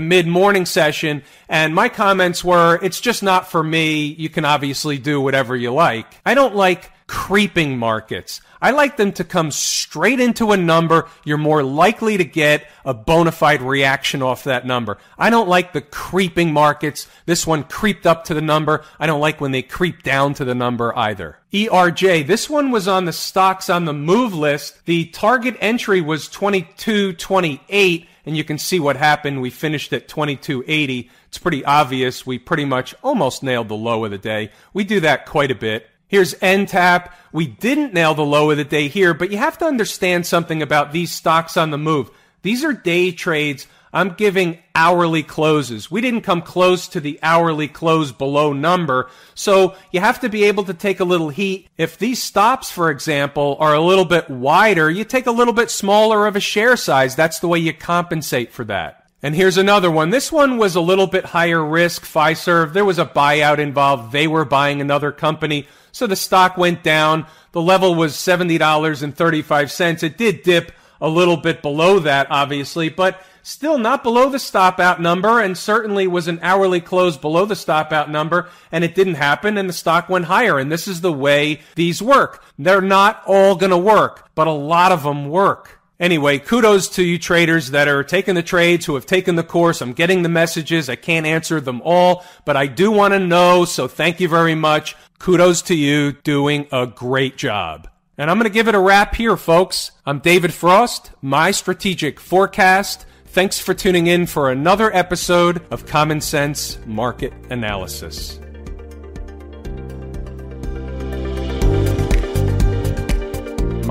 mid 0.00 0.26
morning 0.26 0.66
session. 0.66 1.22
And 1.48 1.74
my 1.74 1.88
comments 1.88 2.44
were, 2.44 2.78
it's 2.82 3.00
just 3.00 3.22
not 3.22 3.50
for 3.50 3.64
me. 3.64 4.04
You 4.04 4.28
can 4.28 4.44
obviously 4.44 4.98
do 4.98 5.20
whatever 5.20 5.56
you 5.56 5.72
like. 5.72 6.06
I 6.24 6.34
don't 6.34 6.54
like 6.54 6.91
creeping 7.12 7.76
markets. 7.76 8.40
I 8.58 8.70
like 8.70 8.96
them 8.96 9.12
to 9.12 9.22
come 9.22 9.50
straight 9.50 10.18
into 10.18 10.52
a 10.52 10.56
number. 10.56 11.10
You're 11.24 11.36
more 11.36 11.62
likely 11.62 12.16
to 12.16 12.24
get 12.24 12.66
a 12.86 12.94
bona 12.94 13.32
fide 13.32 13.60
reaction 13.60 14.22
off 14.22 14.44
that 14.44 14.66
number. 14.66 14.96
I 15.18 15.28
don't 15.28 15.46
like 15.46 15.74
the 15.74 15.82
creeping 15.82 16.54
markets. 16.54 17.06
This 17.26 17.46
one 17.46 17.64
creeped 17.64 18.06
up 18.06 18.24
to 18.24 18.34
the 18.34 18.40
number. 18.40 18.82
I 18.98 19.06
don't 19.06 19.20
like 19.20 19.42
when 19.42 19.52
they 19.52 19.60
creep 19.60 20.02
down 20.02 20.32
to 20.34 20.46
the 20.46 20.54
number 20.54 20.96
either. 20.96 21.36
ERJ, 21.52 22.26
this 22.26 22.48
one 22.48 22.70
was 22.70 22.88
on 22.88 23.04
the 23.04 23.12
stocks 23.12 23.68
on 23.68 23.84
the 23.84 23.92
move 23.92 24.32
list. 24.32 24.82
The 24.86 25.04
target 25.04 25.58
entry 25.60 26.00
was 26.00 26.28
2228 26.28 28.08
and 28.24 28.36
you 28.38 28.44
can 28.44 28.56
see 28.56 28.80
what 28.80 28.96
happened. 28.96 29.42
We 29.42 29.50
finished 29.50 29.92
at 29.92 30.08
2280. 30.08 31.10
It's 31.26 31.36
pretty 31.38 31.62
obvious. 31.62 32.24
We 32.24 32.38
pretty 32.38 32.64
much 32.64 32.94
almost 33.02 33.42
nailed 33.42 33.68
the 33.68 33.74
low 33.74 34.06
of 34.06 34.12
the 34.12 34.18
day. 34.18 34.50
We 34.72 34.84
do 34.84 35.00
that 35.00 35.26
quite 35.26 35.50
a 35.50 35.54
bit. 35.54 35.88
Here's 36.12 36.34
NTAP. 36.34 37.10
We 37.32 37.46
didn't 37.46 37.94
nail 37.94 38.14
the 38.14 38.22
low 38.22 38.50
of 38.50 38.58
the 38.58 38.64
day 38.64 38.88
here, 38.88 39.14
but 39.14 39.30
you 39.30 39.38
have 39.38 39.56
to 39.58 39.64
understand 39.64 40.26
something 40.26 40.60
about 40.60 40.92
these 40.92 41.10
stocks 41.10 41.56
on 41.56 41.70
the 41.70 41.78
move. 41.78 42.10
These 42.42 42.64
are 42.64 42.74
day 42.74 43.12
trades. 43.12 43.66
I'm 43.94 44.12
giving 44.12 44.58
hourly 44.74 45.22
closes. 45.22 45.90
We 45.90 46.02
didn't 46.02 46.20
come 46.20 46.42
close 46.42 46.86
to 46.88 47.00
the 47.00 47.18
hourly 47.22 47.66
close 47.66 48.12
below 48.12 48.52
number. 48.52 49.08
So 49.34 49.74
you 49.90 50.00
have 50.00 50.20
to 50.20 50.28
be 50.28 50.44
able 50.44 50.64
to 50.64 50.74
take 50.74 51.00
a 51.00 51.04
little 51.04 51.30
heat. 51.30 51.70
If 51.78 51.96
these 51.96 52.22
stops, 52.22 52.70
for 52.70 52.90
example, 52.90 53.56
are 53.58 53.72
a 53.72 53.80
little 53.80 54.04
bit 54.04 54.28
wider, 54.28 54.90
you 54.90 55.04
take 55.04 55.26
a 55.26 55.30
little 55.30 55.54
bit 55.54 55.70
smaller 55.70 56.26
of 56.26 56.36
a 56.36 56.40
share 56.40 56.76
size. 56.76 57.16
That's 57.16 57.38
the 57.38 57.48
way 57.48 57.58
you 57.58 57.72
compensate 57.72 58.52
for 58.52 58.64
that. 58.64 59.01
And 59.22 59.36
here's 59.36 59.56
another 59.56 59.90
one. 59.90 60.10
This 60.10 60.32
one 60.32 60.58
was 60.58 60.74
a 60.74 60.80
little 60.80 61.06
bit 61.06 61.26
higher 61.26 61.64
risk. 61.64 62.02
Fiserv, 62.02 62.72
there 62.72 62.84
was 62.84 62.98
a 62.98 63.06
buyout 63.06 63.58
involved. 63.58 64.10
They 64.10 64.26
were 64.26 64.44
buying 64.44 64.80
another 64.80 65.12
company. 65.12 65.68
So 65.92 66.08
the 66.08 66.16
stock 66.16 66.56
went 66.56 66.82
down. 66.82 67.26
The 67.52 67.62
level 67.62 67.94
was 67.94 68.14
$70.35. 68.14 70.02
It 70.02 70.18
did 70.18 70.42
dip 70.42 70.72
a 71.00 71.08
little 71.08 71.36
bit 71.36 71.62
below 71.62 72.00
that, 72.00 72.26
obviously, 72.30 72.88
but 72.88 73.22
still 73.44 73.78
not 73.78 74.02
below 74.02 74.28
the 74.28 74.38
stop 74.38 74.80
out 74.80 75.00
number 75.00 75.40
and 75.40 75.56
certainly 75.56 76.06
was 76.06 76.26
an 76.26 76.40
hourly 76.42 76.80
close 76.80 77.16
below 77.16 77.44
the 77.44 77.56
stop 77.56 77.92
out 77.92 78.10
number. 78.10 78.48
And 78.72 78.82
it 78.82 78.96
didn't 78.96 79.14
happen 79.14 79.56
and 79.56 79.68
the 79.68 79.74
stock 79.74 80.08
went 80.08 80.24
higher. 80.24 80.58
And 80.58 80.72
this 80.72 80.88
is 80.88 81.00
the 81.00 81.12
way 81.12 81.60
these 81.76 82.02
work. 82.02 82.42
They're 82.58 82.80
not 82.80 83.22
all 83.26 83.54
going 83.54 83.70
to 83.70 83.78
work, 83.78 84.30
but 84.34 84.48
a 84.48 84.52
lot 84.52 84.90
of 84.90 85.04
them 85.04 85.28
work. 85.28 85.78
Anyway, 86.00 86.38
kudos 86.38 86.88
to 86.88 87.02
you 87.02 87.18
traders 87.18 87.70
that 87.70 87.86
are 87.86 88.02
taking 88.02 88.34
the 88.34 88.42
trades, 88.42 88.86
who 88.86 88.94
have 88.94 89.06
taken 89.06 89.36
the 89.36 89.42
course. 89.42 89.80
I'm 89.80 89.92
getting 89.92 90.22
the 90.22 90.28
messages. 90.28 90.88
I 90.88 90.96
can't 90.96 91.26
answer 91.26 91.60
them 91.60 91.80
all, 91.84 92.24
but 92.44 92.56
I 92.56 92.66
do 92.66 92.90
want 92.90 93.14
to 93.14 93.20
know. 93.20 93.64
So 93.64 93.86
thank 93.86 94.18
you 94.18 94.28
very 94.28 94.54
much. 94.54 94.96
Kudos 95.18 95.62
to 95.62 95.74
you 95.74 96.12
doing 96.12 96.66
a 96.72 96.86
great 96.86 97.36
job. 97.36 97.88
And 98.18 98.30
I'm 98.30 98.38
going 98.38 98.50
to 98.50 98.54
give 98.54 98.68
it 98.68 98.74
a 98.74 98.80
wrap 98.80 99.14
here, 99.14 99.36
folks. 99.36 99.92
I'm 100.04 100.18
David 100.18 100.52
Frost, 100.52 101.12
my 101.22 101.50
strategic 101.50 102.20
forecast. 102.20 103.06
Thanks 103.26 103.58
for 103.58 103.72
tuning 103.72 104.08
in 104.08 104.26
for 104.26 104.50
another 104.50 104.94
episode 104.94 105.62
of 105.70 105.86
Common 105.86 106.20
Sense 106.20 106.78
Market 106.84 107.32
Analysis. 107.48 108.38